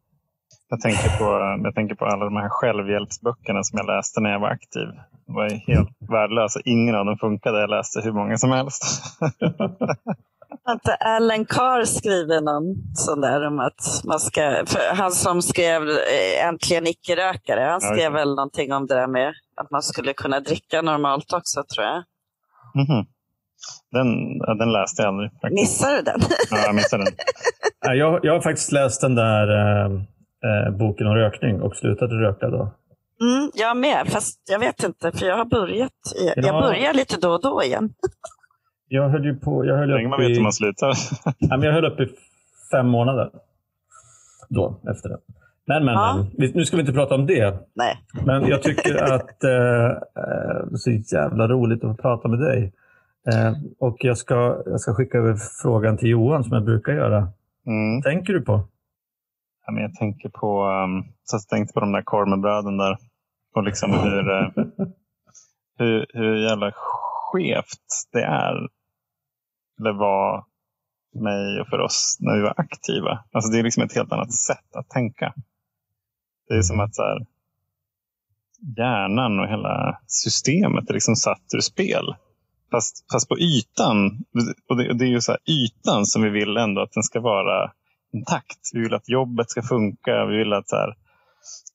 [0.70, 1.24] Jag tänker, på,
[1.64, 4.88] jag tänker på alla de här självhjälpsböckerna som jag läste när jag var aktiv.
[5.26, 6.60] De var helt värdelösa.
[6.66, 7.60] Ingen av dem funkade.
[7.60, 8.84] Jag läste hur många som helst.
[10.70, 14.64] Inte Alan Carr skrivit någon sån där om att man ska...
[14.94, 18.20] han som skrev eh, Äntligen icke-rökare, han skrev okay.
[18.20, 22.04] väl någonting om det där med att man skulle kunna dricka normalt också, tror jag.
[22.76, 23.06] Mm -hmm.
[23.92, 25.32] Den, den läste jag aldrig.
[25.32, 25.54] Faktiskt.
[25.54, 26.22] Missade du den?
[26.52, 27.14] Ja, jag missade den.
[27.98, 29.92] jag, jag har faktiskt läst den där eh,
[30.46, 32.72] eh, boken om rökning och slutade röka då.
[33.22, 35.92] Mm, jag med, fast jag vet inte, för jag har börjat.
[36.16, 37.94] Jag, jag börjar lite då och då igen.
[38.94, 39.66] Jag höll ju på...
[39.66, 40.94] Jag höll Länge man upp vet i, hur man slutar.
[41.40, 42.08] ja, men jag höll upp i
[42.72, 43.30] fem månader.
[44.50, 45.18] Då, efter det.
[45.66, 46.26] Men, men, Ja.
[46.38, 46.52] men.
[46.54, 47.58] Nu ska vi inte prata om det.
[47.74, 47.98] Nej.
[48.26, 52.40] Men jag tycker att eh, eh, det är så jävla roligt att få prata med
[52.40, 52.74] dig.
[53.32, 57.28] Eh, och jag ska, jag ska skicka över frågan till Johan som jag brukar göra.
[57.68, 58.02] Mm.
[58.02, 58.68] tänker du på?
[59.66, 62.98] Ja, men jag tänker på, um, så jag tänkte på de där korvbröden där.
[63.56, 64.48] Och liksom hur, eh,
[65.80, 68.68] hur, hur jävla skevt det är.
[69.84, 70.46] Eller var
[71.14, 73.24] för mig och för oss när vi var aktiva.
[73.32, 75.34] Alltså det är liksom ett helt annat sätt att tänka.
[76.48, 77.26] Det är som att så här,
[78.78, 82.16] hjärnan och hela systemet är liksom satt ur spel.
[82.72, 84.24] Fast, fast på ytan,
[84.70, 87.04] och det, och det är ju så här, ytan som vi vill ändå att den
[87.04, 87.72] ska vara
[88.14, 88.60] intakt.
[88.74, 90.26] Vi vill att jobbet ska funka.
[90.26, 90.96] Vi vill att så här,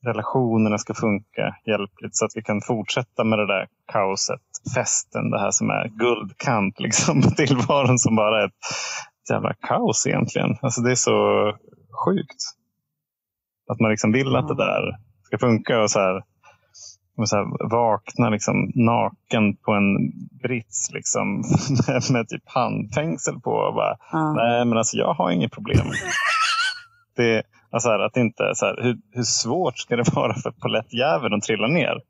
[0.06, 4.40] relationerna ska funka hjälpligt så att vi kan fortsätta med det där kaoset,
[4.74, 10.06] festen, det här som är guldkant liksom, på tillvaron som bara är ett jävla kaos
[10.06, 10.56] egentligen.
[10.62, 11.52] Alltså det är så
[12.04, 12.42] sjukt.
[13.70, 16.22] Att man liksom vill att det där ska funka och så här,
[17.16, 19.96] och så här vakna liksom naken på en
[20.42, 21.36] brits liksom,
[21.86, 24.32] med, med typ handfängsel på och bara Ja.
[24.32, 25.86] Nej, men alltså jag har inget problem.
[27.16, 31.34] Det, alltså här, att inte, så här, hur, hur svårt ska det vara för polettjäveln
[31.34, 32.00] att trilla ner?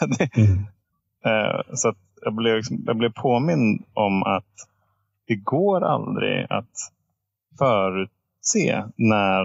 [0.18, 0.24] det,
[1.30, 4.54] eh, så att jag, blev, liksom- jag blev påmind om att
[5.26, 6.92] det går aldrig att
[7.58, 9.44] förutse när,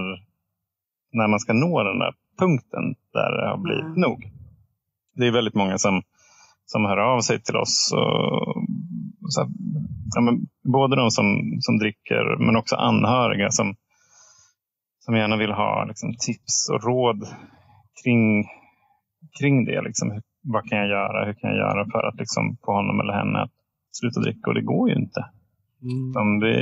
[1.11, 4.01] när man ska nå den där punkten där det har blivit Mm.
[4.01, 4.31] nog.
[5.15, 6.03] Det är väldigt många som,
[6.65, 7.93] som hör av sig till oss.
[7.93, 8.63] Och,
[9.33, 9.49] så här,
[10.15, 13.75] ja, men, både de som, som dricker men också anhöriga som,
[15.05, 17.27] som gärna vill ha liksom, tips och råd
[18.03, 18.45] kring,
[19.39, 19.81] kring det.
[19.81, 21.25] Liksom, vad kan jag göra?
[21.25, 23.51] Hur kan jag göra för att liksom, få honom eller henne att
[23.91, 24.49] sluta dricka?
[24.49, 25.25] Och det går ju inte.
[26.09, 26.55] Utan det,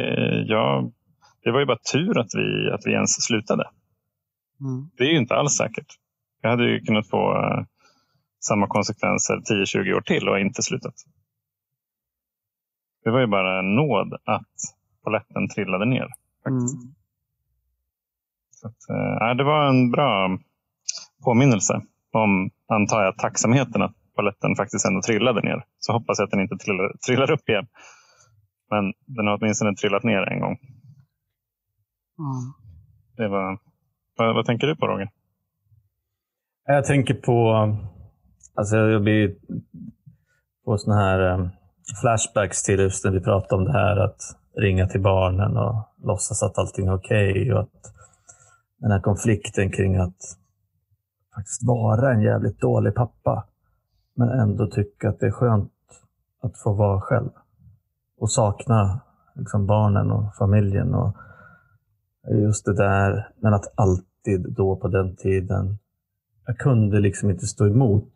[0.47, 0.91] ja,
[1.43, 3.63] det var ju bara tur att vi, att vi ens slutade.
[4.61, 4.89] Mm.
[4.97, 5.87] Det är ju inte alls säkert.
[6.41, 7.63] Jag hade ju kunnat få eh,
[8.39, 10.93] samma konsekvenser 10-20 år till och inte slutat.
[13.03, 14.55] Det var ju bara en nåd att
[15.03, 16.07] polletten trillade ner.
[16.43, 16.83] Faktiskt.
[16.83, 16.98] Mm.
[18.61, 20.37] Så att, eh, det var en bra
[21.23, 21.81] påminnelse
[22.11, 25.63] om, antar jag, tacksamheten att polletten faktiskt ändå trillade ner.
[25.79, 27.67] Så hoppas jag att den inte trillar, trillar upp igen.
[28.69, 30.57] Men den har åtminstone trillat ner en gång.
[32.19, 32.53] Mm.
[33.17, 33.57] Det var,
[34.17, 35.09] vad, vad tänker du på Roger?
[36.65, 37.53] Jag tänker på,
[38.55, 39.35] alltså jag blir
[40.65, 41.47] på såna här eh,
[42.01, 44.21] flashbacks till just när vi pratade om det här att
[44.57, 47.53] ringa till barnen och låtsas att allting är okej.
[47.53, 47.98] och att
[48.79, 50.37] den här konflikten kring att
[51.35, 53.45] faktiskt vara en jävligt dålig pappa.
[54.15, 55.71] Men ändå tycka att det är skönt
[56.41, 57.29] att få vara själv.
[58.17, 58.99] Och sakna
[59.35, 60.93] liksom barnen och familjen.
[60.93, 61.15] och
[62.31, 65.77] Just det där, men att alltid då på den tiden
[66.45, 68.13] jag kunde liksom inte stå emot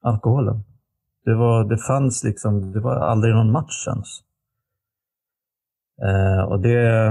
[0.00, 0.64] alkoholen.
[1.24, 4.08] Det, var, det fanns liksom, det var aldrig någon match ens.
[6.02, 7.06] Eh, och det...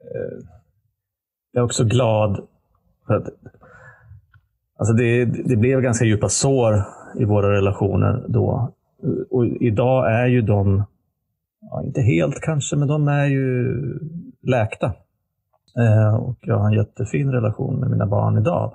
[0.00, 0.61] Eh,
[1.52, 2.40] jag är också glad
[3.06, 3.28] för att
[4.76, 6.84] alltså det, det blev ganska djupa sår
[7.18, 8.72] i våra relationer då.
[9.30, 10.84] Och idag är ju de,
[11.60, 13.74] ja, inte helt kanske, men de är ju
[14.42, 14.86] läkta.
[15.78, 18.72] Eh, och jag har en jättefin relation med mina barn idag.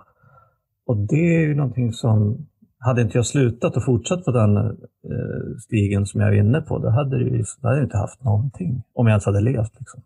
[0.86, 2.48] Och det är ju någonting som,
[2.80, 6.78] hade inte jag slutat och fortsatt på den eh, stigen som jag är inne på,
[6.78, 8.84] då hade, det ju, då hade jag inte haft någonting.
[8.94, 9.80] Om jag ens hade levt.
[9.80, 10.02] Liksom.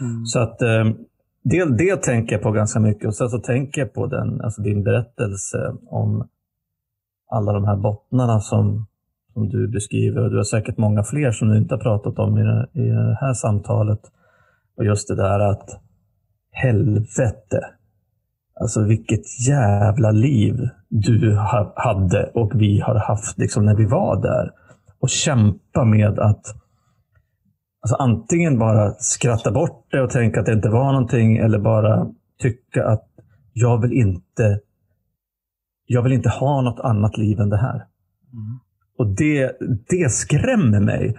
[0.00, 0.24] Mm.
[0.26, 0.84] Så att eh,
[1.42, 3.06] det, det tänker jag på ganska mycket.
[3.06, 6.28] Och sen så tänker jag på den, alltså din berättelse om
[7.30, 8.86] alla de här bottnarna som,
[9.32, 10.24] som du beskriver.
[10.24, 12.88] Och du har säkert många fler som du inte har pratat om i det, i
[12.88, 14.00] det här samtalet.
[14.76, 15.80] Och just det där att
[16.50, 17.60] helvete.
[18.60, 24.22] Alltså vilket jävla liv du ha, hade och vi har haft liksom när vi var
[24.22, 24.50] där.
[25.00, 26.44] Och kämpa med att
[27.80, 32.06] alltså antingen bara skratta bort det och tänka att det inte var någonting eller bara
[32.38, 33.06] tycka att
[33.52, 34.60] jag vill inte
[35.92, 37.74] jag vill inte ha något annat liv än det här.
[37.74, 38.58] Mm.
[38.98, 39.52] Och det,
[39.88, 41.18] det skrämmer mig.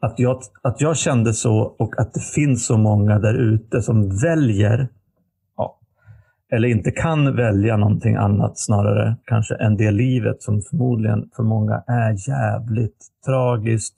[0.00, 4.18] Att jag, att jag kände så och att det finns så många där ute som
[4.18, 4.88] väljer,
[5.56, 5.78] ja,
[6.52, 11.82] eller inte kan välja någonting annat snarare kanske än det livet som förmodligen för många
[11.86, 13.96] är jävligt tragiskt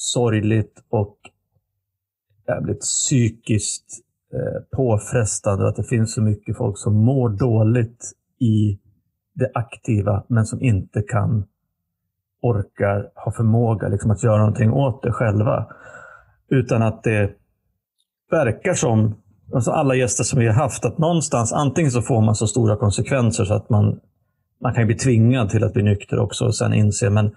[0.00, 1.16] sorgligt och
[2.48, 3.86] jävligt psykiskt
[4.32, 5.68] eh, påfrestande.
[5.68, 8.78] Att det finns så mycket folk som mår dåligt i
[9.34, 11.46] det aktiva men som inte kan
[12.42, 15.66] orkar, har förmåga liksom, att göra någonting åt det själva.
[16.48, 17.30] Utan att det
[18.30, 19.14] verkar som,
[19.54, 22.76] alltså alla gäster som vi har haft, att någonstans antingen så får man så stora
[22.76, 24.00] konsekvenser så att man,
[24.60, 27.30] man kan bli tvingad till att bli nykter också och sen inse men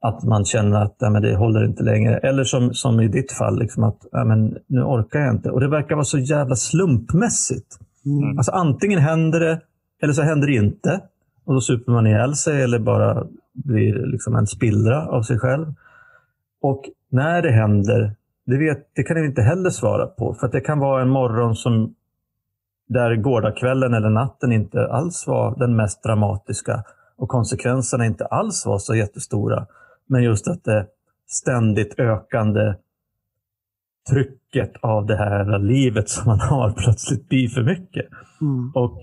[0.00, 2.18] att man känner att nej, men det håller inte längre.
[2.18, 5.50] Eller som, som i ditt fall, liksom att nej, men nu orkar jag inte.
[5.50, 7.78] Och det verkar vara så jävla slumpmässigt.
[8.06, 8.38] Mm.
[8.38, 9.60] Alltså antingen händer det
[10.02, 11.00] eller så händer det inte.
[11.44, 15.66] Och då super man ihjäl sig eller bara blir liksom en spillra av sig själv.
[16.62, 18.12] Och när det händer,
[18.46, 20.34] det, vet, det kan vi inte heller svara på.
[20.34, 21.94] För det kan vara en morgon som
[22.88, 26.84] där gårdagskvällen eller natten inte alls var den mest dramatiska
[27.16, 29.66] och konsekvenserna inte alls var så jättestora.
[30.08, 30.86] Men just att det
[31.26, 32.74] ständigt ökande
[34.10, 38.06] trycket av det här livet som man har plötsligt blir för mycket.
[38.40, 38.72] Mm.
[38.74, 38.98] Och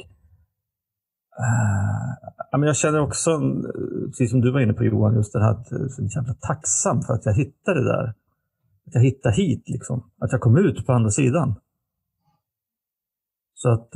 [2.52, 3.42] äh, jag känner också,
[4.08, 7.02] precis som du var inne på Johan, just det här att jag är jävla tacksam
[7.02, 8.14] för att jag hittade det där.
[8.88, 10.10] Att jag hittade hit, liksom.
[10.20, 11.56] Att jag kom ut på andra sidan.
[13.54, 13.92] Så att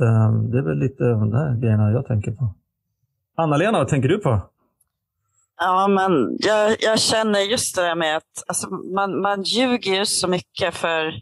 [0.50, 2.54] det är väl lite de där grejerna jag tänker på.
[3.36, 4.42] Anna-Lena, vad tänker du på?
[5.62, 10.06] Ja, men jag, jag känner just det där med att alltså, man, man ljuger ju
[10.06, 11.12] så mycket för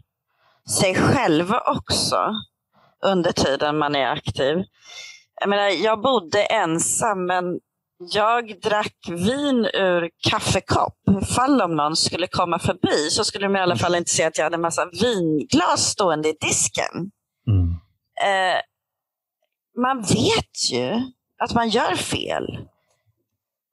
[0.79, 2.33] sig själv också
[3.05, 4.63] under tiden man är aktiv.
[5.41, 7.59] Jag, menar, jag bodde ensam, men
[8.13, 10.97] jag drack vin ur kaffekopp.
[11.35, 14.37] Fall om någon skulle komma förbi så skulle de i alla fall inte se att
[14.37, 17.11] jag hade en massa vinglas stående i disken.
[17.47, 17.69] Mm.
[18.21, 18.59] Eh,
[19.81, 21.01] man vet ju
[21.43, 22.59] att man gör fel.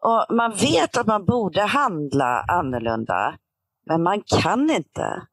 [0.06, 3.38] Och Man vet att man borde handla annorlunda,
[3.86, 5.26] men man kan inte.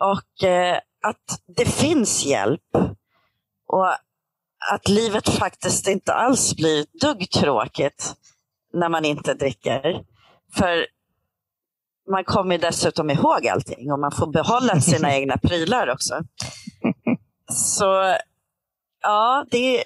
[0.00, 2.76] Och eh, att det finns hjälp
[3.66, 3.88] och
[4.72, 8.14] att livet faktiskt inte alls blir dugg tråkigt
[8.72, 10.04] när man inte dricker.
[10.54, 10.86] För
[12.10, 16.14] man kommer dessutom ihåg allting och man får behålla sina egna prylar också.
[17.52, 18.16] Så
[19.02, 19.84] ja, det,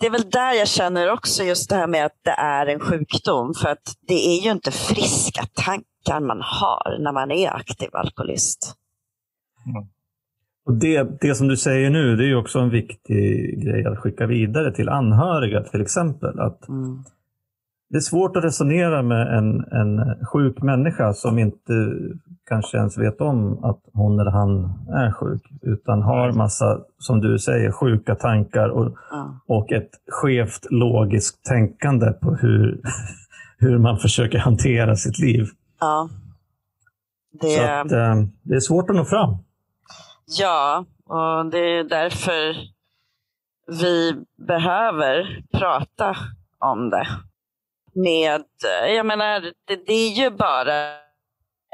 [0.00, 2.80] det är väl där jag känner också just det här med att det är en
[2.80, 3.54] sjukdom.
[3.54, 8.74] För att det är ju inte friska tankar man har när man är aktiv alkoholist.
[9.66, 9.88] Mm.
[10.66, 14.26] Och det, det som du säger nu, det är också en viktig grej att skicka
[14.26, 16.40] vidare till anhöriga till exempel.
[16.40, 17.04] Att mm.
[17.90, 21.72] Det är svårt att resonera med en, en sjuk människa som inte
[22.48, 27.38] kanske ens vet om att hon eller han är sjuk, utan har massa, som du
[27.38, 29.40] säger, sjuka tankar och, ja.
[29.46, 32.80] och ett skevt logiskt tänkande på hur,
[33.58, 35.46] hur man försöker hantera sitt liv.
[35.80, 36.08] Ja.
[37.40, 37.46] Det...
[37.46, 39.36] Så att, eh, det är svårt att nå fram.
[40.38, 42.56] Ja, och det är därför
[43.80, 46.16] vi behöver prata
[46.58, 47.06] om det.
[47.92, 48.42] Med,
[48.96, 50.92] jag menar, det, det är ju bara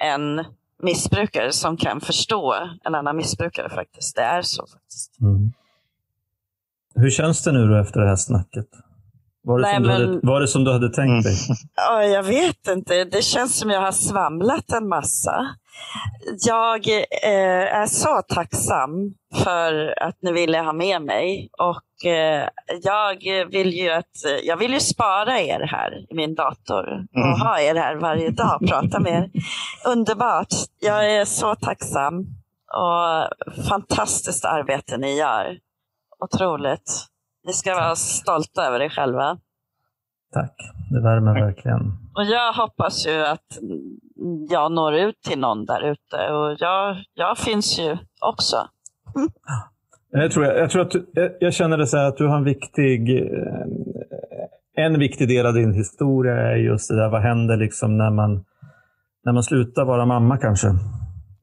[0.03, 0.45] en
[0.83, 2.55] missbrukare som kan förstå
[2.85, 4.17] en annan missbrukare faktiskt.
[4.17, 5.21] Det är så faktiskt.
[5.21, 5.53] Mm.
[6.95, 8.67] Hur känns det nu då efter det här snacket?
[9.43, 10.01] Var det, Nej, som, men...
[10.01, 11.37] du hade, var det som du hade tänkt dig?
[11.77, 13.05] Ja, jag vet inte.
[13.05, 15.57] Det känns som jag har svamlat en massa.
[16.47, 21.51] Jag eh, är så tacksam för att ni ville ha med mig.
[21.59, 22.49] Och eh,
[22.83, 23.19] jag
[23.51, 24.13] vill ju att,
[24.43, 27.41] jag vill ju spara er här i min dator och mm.
[27.41, 29.31] ha er här varje dag och prata med er.
[29.87, 30.55] Underbart.
[30.81, 32.27] Jag är så tacksam
[32.75, 33.29] och
[33.69, 35.59] fantastiskt arbete ni gör.
[36.21, 37.07] Otroligt.
[37.47, 39.39] Ni ska vara stolta över er själva.
[40.33, 40.55] Tack,
[40.95, 41.81] det värmer verkligen.
[42.15, 43.59] Och jag hoppas ju att
[44.51, 48.57] jag når ut till någon där ute och jag, jag finns ju också.
[49.17, 49.29] Mm.
[50.11, 52.37] Jag, tror, jag, jag, tror att du, jag, jag känner det så att du har
[52.37, 57.57] en viktig, eh, en viktig del av din historia är just det där, vad händer
[57.57, 58.45] liksom när man,
[59.25, 60.69] när man slutar vara mamma kanske?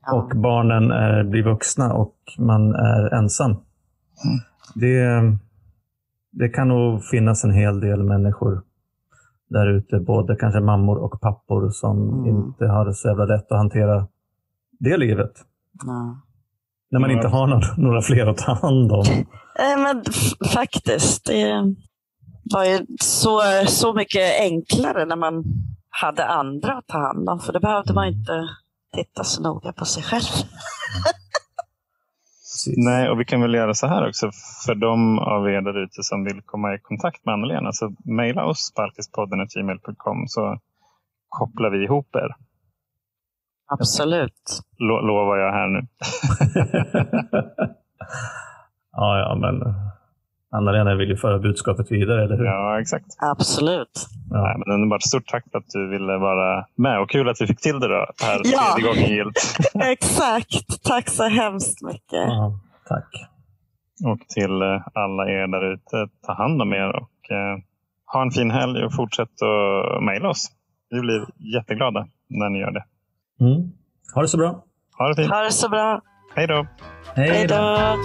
[0.06, 0.14] Ja.
[0.14, 3.52] Och barnen är, blir vuxna och man är ensam.
[3.52, 4.40] Mm.
[4.76, 5.22] Det,
[6.32, 8.62] det kan nog finnas en hel del människor
[9.52, 12.26] där ute, både kanske mammor och pappor som mm.
[12.26, 14.08] inte har det så jävla lätt att hantera
[14.80, 15.32] det livet.
[15.84, 16.16] Mm.
[16.92, 19.06] När man inte har några, några fler att ta hand om.
[19.60, 20.04] Nej, men
[20.54, 21.26] faktiskt.
[21.26, 21.76] Det
[22.54, 25.44] var ju så, så mycket enklare när man
[25.90, 28.48] hade andra att ta hand om, för då behövde man inte
[28.96, 30.24] titta så noga på sig själv.
[32.78, 34.32] Nej, och vi kan väl göra så här också
[34.66, 37.72] för de av er där ute som vill komma i kontakt med Anna-Lena.
[37.72, 40.60] Så mejla oss på alkispodden.gmail.com så
[41.30, 42.36] kopplar vi ihop er.
[43.68, 44.62] Absolut.
[44.78, 45.82] Lo lovar jag här nu.
[48.92, 49.76] ja, ja, men
[50.52, 52.46] Anna-Lena vill ju föra budskapet vidare, eller hur?
[52.46, 53.06] Ja, exakt.
[53.20, 54.08] Absolut.
[54.30, 54.42] Ja.
[54.42, 55.04] Nej, men underbart.
[55.04, 57.88] Stort tack för att du ville vara med och kul att vi fick till det
[57.88, 58.74] då, här ja.
[58.76, 59.58] tredje gången gilt.
[59.74, 60.84] exakt.
[60.84, 62.28] Tack så hemskt mycket.
[62.28, 63.08] Ja, tack.
[64.06, 67.58] Och till eh, alla er där ute, ta hand om er och eh,
[68.06, 70.48] ha en fin helg och fortsätt att mejla oss.
[70.90, 71.26] Vi blir
[71.56, 72.84] jätteglada när ni gör det.
[73.40, 73.72] Mm.
[74.16, 74.64] Ha det så bra.
[74.98, 75.32] Ha det fint.
[75.32, 76.02] Ha det så bra.
[76.36, 76.68] Hej då.
[77.16, 77.96] Hej då.